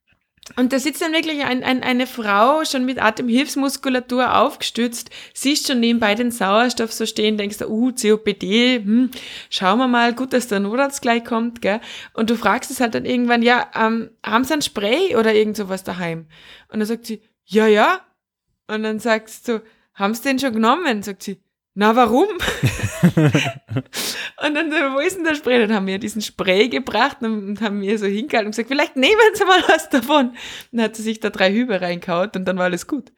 Und 0.57 0.71
da 0.73 0.79
sitzt 0.79 1.01
dann 1.01 1.11
wirklich 1.11 1.43
ein, 1.43 1.63
ein, 1.63 1.81
eine 1.81 2.05
Frau, 2.05 2.63
schon 2.65 2.85
mit 2.85 3.01
Atemhilfsmuskulatur 3.01 4.37
aufgestützt, 4.37 5.09
siehst 5.33 5.67
schon 5.67 5.79
nebenbei 5.79 6.13
den 6.13 6.29
Sauerstoff 6.29 6.93
so 6.93 7.07
stehen, 7.07 7.37
denkst 7.37 7.57
du, 7.57 7.67
uh, 7.67 7.91
COPD, 7.91 8.75
hm, 8.75 9.11
schauen 9.49 9.79
wir 9.79 9.87
mal, 9.87 10.13
gut, 10.13 10.33
dass 10.33 10.47
der 10.47 10.59
Notarzt 10.59 11.01
gleich 11.01 11.25
kommt, 11.25 11.63
gell? 11.63 11.81
Und 12.13 12.29
du 12.29 12.35
fragst 12.35 12.69
es 12.69 12.79
halt 12.79 12.93
dann 12.93 13.05
irgendwann, 13.05 13.41
ja, 13.41 13.69
ähm, 13.73 14.11
haben 14.23 14.43
sie 14.43 14.53
ein 14.53 14.61
Spray 14.61 15.15
oder 15.15 15.33
irgend 15.33 15.57
sowas 15.57 15.83
daheim? 15.83 16.27
Und 16.69 16.79
dann 16.79 16.87
sagt 16.87 17.07
sie, 17.07 17.21
ja, 17.45 17.65
ja. 17.65 18.01
Und 18.67 18.83
dann 18.83 18.99
sagst 18.99 19.47
du, 19.47 19.63
haben 19.95 20.13
sie 20.13 20.23
den 20.23 20.39
schon 20.39 20.53
genommen? 20.53 21.01
Sagt 21.01 21.23
sie, 21.23 21.41
na, 21.73 21.95
warum? 21.95 22.27
und 24.45 24.55
dann, 24.55 24.71
wo 24.93 24.99
ist 24.99 25.17
denn 25.17 25.23
der 25.23 25.35
Spray? 25.35 25.59
Dann 25.59 25.73
haben 25.73 25.87
wir 25.87 25.99
diesen 25.99 26.21
Spray 26.21 26.69
gebracht 26.69 27.17
und 27.21 27.61
haben 27.61 27.79
mir 27.79 27.97
so 27.97 28.05
hingehalten 28.05 28.47
und 28.47 28.51
gesagt, 28.51 28.69
vielleicht 28.69 28.95
nehmen 28.95 29.15
Sie 29.33 29.45
mal 29.45 29.63
was 29.67 29.89
davon. 29.89 30.35
Dann 30.71 30.85
hat 30.85 30.95
sie 30.95 31.03
sich 31.03 31.19
da 31.19 31.29
drei 31.29 31.51
Hübe 31.51 31.81
reinkaut 31.81 32.35
und 32.35 32.45
dann 32.45 32.57
war 32.57 32.65
alles 32.65 32.87
gut. 32.87 33.11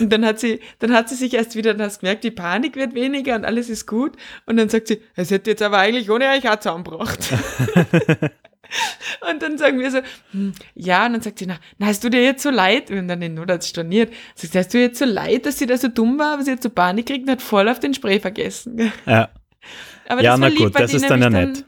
Und 0.00 0.12
dann 0.12 0.24
hat 0.24 0.40
sie, 0.40 0.60
dann 0.78 0.92
hat 0.92 1.08
sie 1.08 1.14
sich 1.14 1.34
erst 1.34 1.56
wieder, 1.56 1.74
dann 1.74 1.86
hast 1.86 2.00
gemerkt, 2.00 2.24
die 2.24 2.30
Panik 2.30 2.76
wird 2.76 2.94
weniger 2.94 3.36
und 3.36 3.44
alles 3.44 3.68
ist 3.68 3.86
gut. 3.86 4.16
Und 4.46 4.56
dann 4.56 4.68
sagt 4.68 4.88
sie, 4.88 5.00
es 5.16 5.30
hätte 5.30 5.50
jetzt 5.50 5.62
aber 5.62 5.78
eigentlich 5.78 6.10
ohne 6.10 6.28
euch 6.30 6.48
auch 6.48 6.56
zusammengebracht. 6.56 7.20
Und 9.30 9.42
dann 9.42 9.58
sagen 9.58 9.78
wir 9.80 9.90
so, 9.90 10.00
hm, 10.32 10.52
ja, 10.74 11.06
und 11.06 11.14
dann 11.14 11.20
sagt 11.22 11.38
sie, 11.38 11.46
na, 11.46 11.58
na, 11.78 11.86
hast 11.86 12.02
du 12.04 12.08
dir 12.08 12.22
jetzt 12.22 12.42
so 12.42 12.50
leid? 12.50 12.90
Und 12.90 13.08
dann 13.08 13.20
den 13.20 13.34
Notarzt 13.34 13.68
storniert. 13.68 14.12
Sagt 14.34 14.52
sie, 14.52 14.58
hast 14.58 14.74
du 14.74 14.78
jetzt 14.78 14.98
so 14.98 15.04
leid, 15.04 15.46
dass 15.46 15.58
sie 15.58 15.66
da 15.66 15.76
so 15.76 15.88
dumm 15.88 16.18
war, 16.18 16.34
aber 16.34 16.42
sie 16.42 16.52
hat 16.52 16.62
so 16.62 16.70
Panik 16.70 17.06
gekriegt 17.06 17.26
und 17.26 17.32
hat 17.32 17.42
voll 17.42 17.68
auf 17.68 17.80
den 17.80 17.94
Spray 17.94 18.20
vergessen. 18.20 18.92
ja. 19.06 19.28
Aber 20.06 20.22
Ja, 20.22 20.32
das 20.32 20.40
na 20.40 20.46
lieb, 20.48 20.58
gut, 20.58 20.78
das 20.78 20.92
ist 20.92 21.08
dann 21.08 21.22
ja 21.22 21.30
nett. 21.30 21.64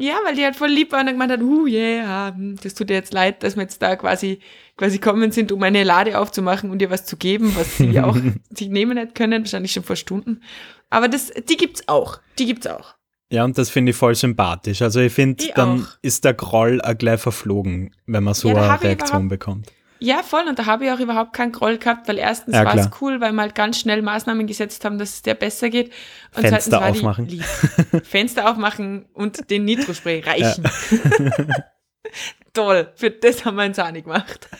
Ja, 0.00 0.14
weil 0.24 0.36
die 0.36 0.44
halt 0.44 0.54
voll 0.54 0.68
lieb 0.68 0.92
war 0.92 1.00
und 1.00 1.06
dann 1.06 1.16
gemeint 1.16 1.32
hat, 1.32 1.42
uh, 1.42 1.66
yeah, 1.66 2.32
hm, 2.34 2.56
das 2.62 2.74
tut 2.74 2.88
dir 2.88 2.94
jetzt 2.94 3.12
leid, 3.12 3.42
dass 3.42 3.56
wir 3.56 3.62
jetzt 3.62 3.82
da 3.82 3.96
quasi, 3.96 4.38
quasi 4.76 5.00
kommen 5.00 5.32
sind, 5.32 5.50
um 5.50 5.60
eine 5.64 5.82
Lade 5.82 6.18
aufzumachen 6.18 6.70
und 6.70 6.78
dir 6.78 6.90
was 6.90 7.04
zu 7.04 7.16
geben, 7.16 7.54
was 7.56 7.78
sie 7.78 7.98
auch 8.00 8.16
sich 8.50 8.68
nehmen 8.68 8.96
hätte 8.96 9.12
können, 9.12 9.42
wahrscheinlich 9.42 9.72
schon 9.72 9.82
vor 9.82 9.96
Stunden. 9.96 10.40
Aber 10.88 11.08
das, 11.08 11.32
die 11.48 11.56
gibt's 11.56 11.88
auch. 11.88 12.20
Die 12.38 12.46
gibt's 12.46 12.68
auch. 12.68 12.94
Ja, 13.30 13.44
und 13.44 13.58
das 13.58 13.68
finde 13.68 13.90
ich 13.90 13.96
voll 13.96 14.14
sympathisch. 14.14 14.80
Also 14.80 15.00
ich 15.00 15.12
finde, 15.12 15.44
dann 15.54 15.82
auch. 15.82 15.98
ist 16.00 16.24
der 16.24 16.34
Groll 16.34 16.80
auch 16.80 16.96
gleich 16.96 17.20
verflogen, 17.20 17.94
wenn 18.06 18.24
man 18.24 18.34
so 18.34 18.48
Ja, 18.48 18.72
eine 18.72 18.82
Reaktion 18.82 19.28
bekommt. 19.28 19.70
Ja, 20.00 20.22
voll. 20.22 20.44
Und 20.48 20.58
da 20.58 20.66
habe 20.66 20.86
ich 20.86 20.92
auch 20.92 21.00
überhaupt 21.00 21.32
keinen 21.32 21.52
Groll 21.52 21.76
gehabt, 21.78 22.08
weil 22.08 22.18
erstens 22.18 22.54
Ja, 22.54 22.64
war 22.64 22.76
es 22.76 22.88
cool, 23.00 23.20
weil 23.20 23.32
wir 23.32 23.42
halt 23.42 23.54
ganz 23.54 23.80
schnell 23.80 24.00
Maßnahmen 24.00 24.46
gesetzt 24.46 24.84
haben, 24.84 24.98
dass 24.98 25.14
es 25.14 25.22
dir 25.22 25.34
besser 25.34 25.70
geht. 25.70 25.92
Und 26.36 26.42
Fenster 26.42 26.70
zweitens 26.70 26.72
war 26.72 26.90
aufmachen. 26.90 27.26
Die 27.26 27.36
lieb. 27.36 28.04
Fenster 28.04 28.50
aufmachen 28.50 29.06
und 29.12 29.50
den 29.50 29.64
Nitrospray 29.64 30.20
reichen. 30.20 30.64
Toll. 32.54 32.92
Für 32.94 33.10
das 33.10 33.44
haben 33.44 33.56
wir 33.56 33.64
auch 33.64 33.90
nicht 33.90 34.04
gemacht. 34.04 34.48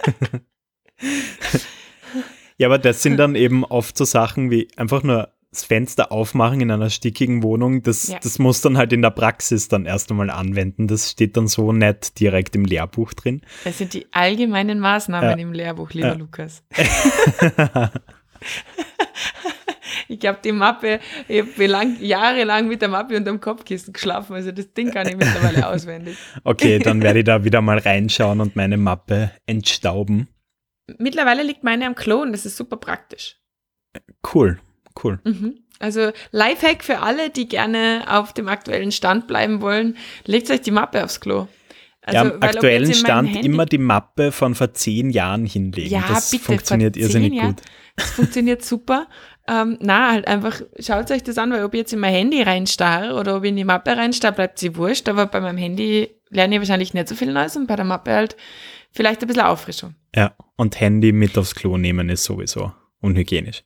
Ja, 2.60 2.66
aber 2.66 2.78
das 2.78 3.02
sind 3.04 3.18
dann 3.18 3.36
eben 3.36 3.64
oft 3.64 3.96
so 3.96 4.04
Sachen 4.04 4.50
wie 4.50 4.66
einfach 4.76 5.04
nur 5.04 5.32
das 5.50 5.64
Fenster 5.64 6.12
aufmachen 6.12 6.60
in 6.60 6.70
einer 6.70 6.90
stickigen 6.90 7.42
Wohnung. 7.42 7.82
Das, 7.82 8.08
Ja. 8.08 8.18
das 8.22 8.38
muss 8.38 8.60
dann 8.60 8.76
halt 8.76 8.92
in 8.92 9.00
der 9.02 9.10
Praxis 9.10 9.68
dann 9.68 9.86
erst 9.86 10.10
einmal 10.10 10.28
anwenden. 10.30 10.88
Das 10.88 11.10
steht 11.10 11.36
dann 11.36 11.46
so 11.46 11.72
nicht 11.72 12.20
direkt 12.20 12.54
im 12.54 12.64
Lehrbuch 12.66 13.14
drin. 13.14 13.40
Das 13.64 13.78
sind 13.78 13.94
die 13.94 14.06
allgemeinen 14.12 14.78
Maßnahmen 14.78 15.30
Ja. 15.30 15.36
im 15.36 15.52
Lehrbuch, 15.52 15.90
lieber 15.92 16.08
Ja. 16.08 16.14
Lukas. 16.14 16.62
ich 20.08 20.20
glaube, 20.20 20.38
die 20.44 20.52
Mappe, 20.52 21.00
ich 21.28 21.40
habe 21.42 21.66
lang, 21.66 21.96
jahrelang 22.00 22.68
mit 22.68 22.82
der 22.82 22.88
Mappe 22.88 23.16
unterm 23.16 23.40
Kopfkissen 23.40 23.92
geschlafen, 23.92 24.34
also 24.34 24.52
das 24.52 24.72
Ding 24.74 24.90
kann 24.92 25.08
ich 25.08 25.16
mittlerweile 25.16 25.66
auswendig. 25.68 26.16
Okay, 26.44 26.78
dann 26.78 27.02
werde 27.02 27.20
ich 27.20 27.24
da 27.24 27.44
wieder 27.44 27.60
mal 27.62 27.78
reinschauen 27.78 28.40
und 28.40 28.54
meine 28.56 28.76
Mappe 28.76 29.32
entstauben. 29.46 30.28
Mittlerweile 30.98 31.42
liegt 31.42 31.64
meine 31.64 31.86
am 31.86 31.94
Klo 31.94 32.22
und 32.22 32.32
das 32.32 32.46
ist 32.46 32.56
super 32.56 32.76
praktisch. 32.76 33.36
Cool, 34.34 34.58
cool. 35.04 35.20
Mhm. 35.24 35.58
Also 35.80 36.10
Lifehack 36.32 36.82
für 36.82 37.00
alle, 37.00 37.30
die 37.30 37.48
gerne 37.48 38.04
auf 38.08 38.32
dem 38.32 38.48
aktuellen 38.48 38.90
Stand 38.90 39.26
bleiben 39.28 39.60
wollen, 39.60 39.96
legt 40.26 40.50
euch 40.50 40.60
die 40.60 40.72
Mappe 40.72 41.04
aufs 41.04 41.20
Klo. 41.20 41.46
Also, 42.02 42.24
ja, 42.24 42.32
am 42.34 42.42
aktuellen 42.42 42.94
Stand 42.94 43.28
Handy- 43.34 43.46
immer 43.46 43.66
die 43.66 43.78
Mappe 43.78 44.32
von 44.32 44.54
vor 44.54 44.72
zehn 44.72 45.10
Jahren 45.10 45.44
hinlegen. 45.44 45.90
Ja, 45.90 46.04
das 46.08 46.30
bitte, 46.30 46.44
funktioniert 46.44 46.96
irrsinnig 46.96 47.34
Jahren. 47.34 47.56
gut. 47.56 47.62
Das 47.96 48.10
funktioniert 48.12 48.64
super. 48.64 49.08
Ähm, 49.46 49.76
na, 49.80 50.12
halt 50.12 50.26
einfach, 50.26 50.60
schaut 50.78 51.10
euch 51.10 51.22
das 51.22 51.38
an, 51.38 51.50
weil 51.52 51.64
ob 51.64 51.74
ich 51.74 51.78
jetzt 51.78 51.92
in 51.92 52.00
mein 52.00 52.14
Handy 52.14 52.42
reinstarre 52.42 53.14
oder 53.14 53.36
ob 53.36 53.44
ich 53.44 53.50
in 53.50 53.56
die 53.56 53.64
Mappe 53.64 53.96
reinstarre, 53.96 54.34
bleibt 54.34 54.58
sie 54.58 54.76
wurscht, 54.76 55.08
aber 55.08 55.26
bei 55.26 55.40
meinem 55.40 55.58
Handy 55.58 56.08
lerne 56.30 56.54
ich 56.56 56.60
wahrscheinlich 56.60 56.94
nicht 56.94 57.08
so 57.08 57.14
viel 57.14 57.32
Neues 57.32 57.56
und 57.56 57.66
bei 57.66 57.76
der 57.76 57.84
Mappe 57.84 58.12
halt 58.12 58.36
vielleicht 58.92 59.20
ein 59.22 59.26
bisschen 59.26 59.42
Auffrischung. 59.42 59.94
Ja, 60.14 60.34
und 60.56 60.80
Handy 60.80 61.12
mit 61.12 61.36
aufs 61.38 61.54
Klo 61.54 61.76
nehmen 61.76 62.08
ist 62.08 62.24
sowieso 62.24 62.72
unhygienisch. 63.00 63.62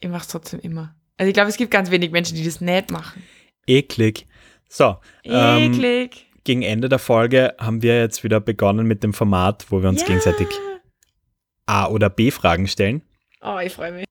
Ich 0.00 0.08
mache 0.08 0.22
es 0.22 0.28
trotzdem 0.28 0.60
immer. 0.60 0.94
Also 1.16 1.28
ich 1.28 1.34
glaube, 1.34 1.48
es 1.50 1.56
gibt 1.56 1.70
ganz 1.70 1.90
wenig 1.90 2.10
Menschen, 2.12 2.36
die 2.36 2.44
das 2.44 2.60
nicht 2.60 2.90
machen. 2.90 3.22
Eklig. 3.66 4.26
So, 4.68 4.98
ähm, 5.24 5.72
Eklig. 5.72 6.26
gegen 6.44 6.62
Ende 6.62 6.88
der 6.88 6.98
Folge 6.98 7.54
haben 7.58 7.82
wir 7.82 7.98
jetzt 7.98 8.22
wieder 8.22 8.40
begonnen 8.40 8.86
mit 8.86 9.02
dem 9.02 9.12
Format, 9.12 9.66
wo 9.70 9.82
wir 9.82 9.88
uns 9.88 10.02
Ja. 10.02 10.06
gegenseitig 10.08 10.48
A- 11.66 11.88
oder 11.88 12.08
B-Fragen 12.10 12.68
stellen. 12.68 13.02
Oh, 13.40 13.58
ich 13.58 13.72
freue 13.72 13.92
mich. 13.92 14.04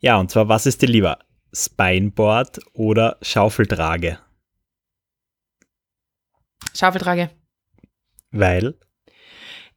Ja, 0.00 0.18
und 0.18 0.30
zwar, 0.30 0.48
was 0.48 0.66
ist 0.66 0.82
dir 0.82 0.86
lieber? 0.88 1.18
Spineboard 1.54 2.60
oder 2.72 3.16
Schaufeltrage? 3.22 4.18
Schaufeltrage. 6.74 7.30
Weil, 8.30 8.74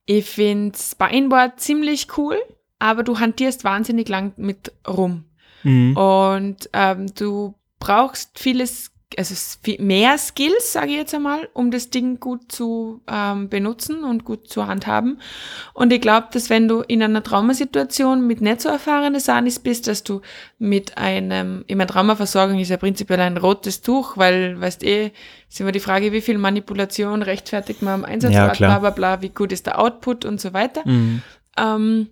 Ich 0.06 0.26
finde 0.30 0.78
Spineboard 0.78 1.60
ziemlich 1.60 2.18
cool, 2.18 2.38
aber 2.80 3.04
du 3.04 3.20
hantierst 3.20 3.64
wahnsinnig 3.66 4.08
lang 4.10 4.34
mit 4.38 4.72
rum. 4.88 5.26
Mhm. 5.64 5.98
Und 5.98 6.70
ähm, 6.74 7.08
du 7.16 7.56
brauchst 7.80 8.40
vieles, 8.40 8.92
also 9.18 9.36
viel 9.64 9.82
mehr 9.82 10.18
Skills, 10.18 10.74
sage 10.74 10.92
ich 10.92 10.98
jetzt 10.98 11.16
einmal, 11.16 11.48
um 11.54 11.72
das 11.72 11.90
Ding 11.90 12.20
gut 12.20 12.52
zu 12.52 13.02
ähm, 13.08 13.48
benutzen 13.50 14.04
und 14.04 14.26
gut 14.26 14.50
zu 14.50 14.68
handhaben. 14.68 15.22
Und 15.74 15.94
ich 15.94 16.02
glaube, 16.02 16.28
dass 16.32 16.50
wenn 16.50 16.68
du 16.68 16.82
in 16.82 17.02
einer 17.02 17.24
Traumasituation 17.24 18.26
mit 18.26 18.42
nicht 18.42 18.62
so 18.62 18.70
erfahrenen 18.70 19.20
Sanis 19.20 19.60
bist, 19.60 19.88
dass 19.88 20.04
du 20.04 20.22
mit 20.60 20.98
einem, 20.98 21.64
ich 21.68 21.76
meine, 21.76 21.88
Traumaversorgung 21.88 22.60
ist 22.60 22.70
ja 22.70 22.78
prinzipiell 22.78 23.20
ein 23.20 23.38
rotes 23.38 23.82
Tuch, 23.82 24.18
weil, 24.18 24.60
weißt 24.60 24.84
eh, 24.84 25.12
ist 25.50 25.62
immer 25.62 25.72
die 25.72 25.80
Frage, 25.80 26.12
wie 26.12 26.22
viel 26.22 26.38
Manipulation 26.38 27.22
rechtfertigt 27.22 27.82
man 27.82 27.94
am 27.94 28.06
Einsatzort, 28.06 28.58
klar. 28.58 28.80
bla 28.80 28.90
bla 28.92 29.16
bla, 29.16 29.22
wie 29.22 29.30
gut 29.30 29.52
ist 29.52 29.68
der 29.68 29.80
Output 29.80 30.26
und 30.26 30.42
so 30.42 30.54
weiter. 30.54 30.82
Mhm. 30.86 31.22
Ähm, 31.58 32.10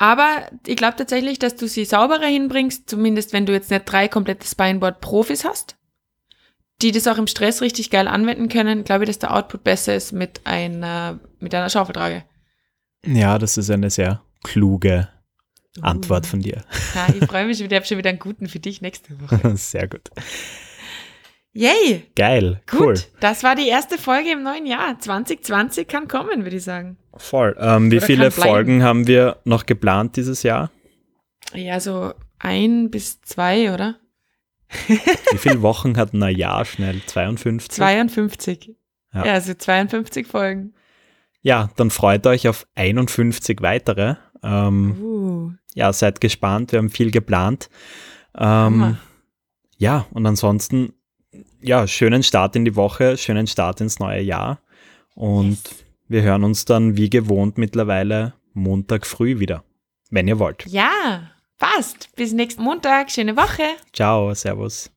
aber 0.00 0.48
ich 0.66 0.76
glaube 0.76 0.96
tatsächlich, 0.96 1.38
dass 1.38 1.56
du 1.56 1.68
sie 1.68 1.84
sauberer 1.84 2.24
hinbringst, 2.24 2.88
zumindest 2.88 3.34
wenn 3.34 3.44
du 3.44 3.52
jetzt 3.52 3.70
nicht 3.70 3.84
drei 3.84 4.08
komplette 4.08 4.46
Spineboard-Profis 4.46 5.44
hast, 5.44 5.76
die 6.80 6.90
das 6.90 7.06
auch 7.06 7.18
im 7.18 7.26
Stress 7.26 7.60
richtig 7.60 7.90
geil 7.90 8.08
anwenden 8.08 8.48
können, 8.48 8.84
glaube 8.84 9.04
ich, 9.04 9.08
dass 9.10 9.18
der 9.18 9.36
Output 9.36 9.62
besser 9.62 9.94
ist 9.94 10.12
mit 10.12 10.40
einer, 10.46 11.20
mit 11.38 11.54
einer 11.54 11.68
Schaufeltrage. 11.68 12.24
ja, 13.04 13.38
das 13.38 13.58
ist 13.58 13.68
eine 13.68 13.90
sehr 13.90 14.22
kluge 14.42 15.08
Antwort 15.82 16.24
von 16.24 16.40
dir. 16.40 16.64
Ja, 16.94 17.14
ich 17.14 17.26
freue 17.26 17.44
mich 17.44 17.58
schon 17.58 17.66
wieder, 17.66 17.76
ich 17.76 17.80
habe 17.80 17.86
schon 17.86 17.98
wieder 17.98 18.08
einen 18.08 18.18
guten 18.18 18.48
für 18.48 18.58
dich 18.58 18.80
nächste 18.80 19.20
Woche. 19.20 19.54
Sehr 19.58 19.86
gut. 19.86 20.08
Yay! 21.52 22.04
Geil, 22.14 22.62
Gut, 22.70 22.80
cool. 22.80 22.94
das 23.18 23.42
war 23.42 23.56
die 23.56 23.66
erste 23.66 23.98
Folge 23.98 24.30
im 24.32 24.42
neuen 24.44 24.66
Jahr. 24.66 24.98
2020 24.98 25.88
kann 25.88 26.06
kommen, 26.06 26.44
würde 26.44 26.56
ich 26.56 26.62
sagen. 26.64 26.96
Voll. 27.16 27.56
Ähm, 27.58 27.90
wie 27.90 28.00
viele. 28.00 28.30
Folgen 28.30 28.84
haben 28.84 29.06
wir 29.08 29.38
noch 29.44 29.66
geplant 29.66 30.16
dieses 30.16 30.44
Jahr? 30.44 30.70
Ja, 31.52 31.80
so 31.80 32.12
ein 32.38 32.90
bis 32.90 33.20
zwei, 33.22 33.74
oder? 33.74 33.96
Wie 34.86 35.38
viele 35.38 35.60
Wochen 35.62 35.96
hat 35.96 36.12
ein 36.14 36.22
Jahr 36.36 36.64
schnell? 36.64 37.00
52? 37.04 37.70
52. 37.76 38.76
Ja. 39.12 39.26
Ja, 39.26 39.32
also 39.32 39.52
52 39.52 40.28
Folgen. 40.28 40.74
Ja, 41.42 41.70
dann 41.76 41.90
freut 41.90 42.26
euch 42.28 42.46
auf 42.46 42.66
51 42.76 43.60
weitere. 43.60 44.14
Ähm, 44.44 44.96
Uh. 45.02 45.50
ja, 45.74 45.92
seid 45.92 46.20
gespannt, 46.20 46.70
wir 46.70 46.78
haben 46.78 46.90
viel 46.90 47.10
geplant. 47.10 47.68
Ähm, 48.38 48.96
ja, 49.78 50.06
und 50.12 50.24
ansonsten, 50.26 50.92
ja, 51.60 51.86
schönen 51.86 52.22
Start 52.22 52.56
in 52.56 52.64
die 52.64 52.76
Woche, 52.76 53.16
schönen 53.16 53.46
Start 53.46 53.80
ins 53.80 53.98
neue 53.98 54.20
Jahr. 54.22 54.60
Und 55.14 55.50
Yes. 55.50 55.84
wir 56.08 56.22
hören 56.22 56.44
uns 56.44 56.64
dann 56.64 56.96
wie 56.96 57.10
gewohnt 57.10 57.58
mittlerweile 57.58 58.34
Montag 58.54 59.06
früh 59.06 59.38
wieder, 59.38 59.64
wenn 60.10 60.28
ihr 60.28 60.38
wollt. 60.38 60.66
Ja, 60.66 61.30
passt. 61.58 62.08
Bis 62.16 62.32
nächsten 62.32 62.62
Montag. 62.62 63.10
Schöne 63.10 63.36
Woche. 63.36 63.62
Ciao, 63.92 64.32
Servus. 64.34 64.90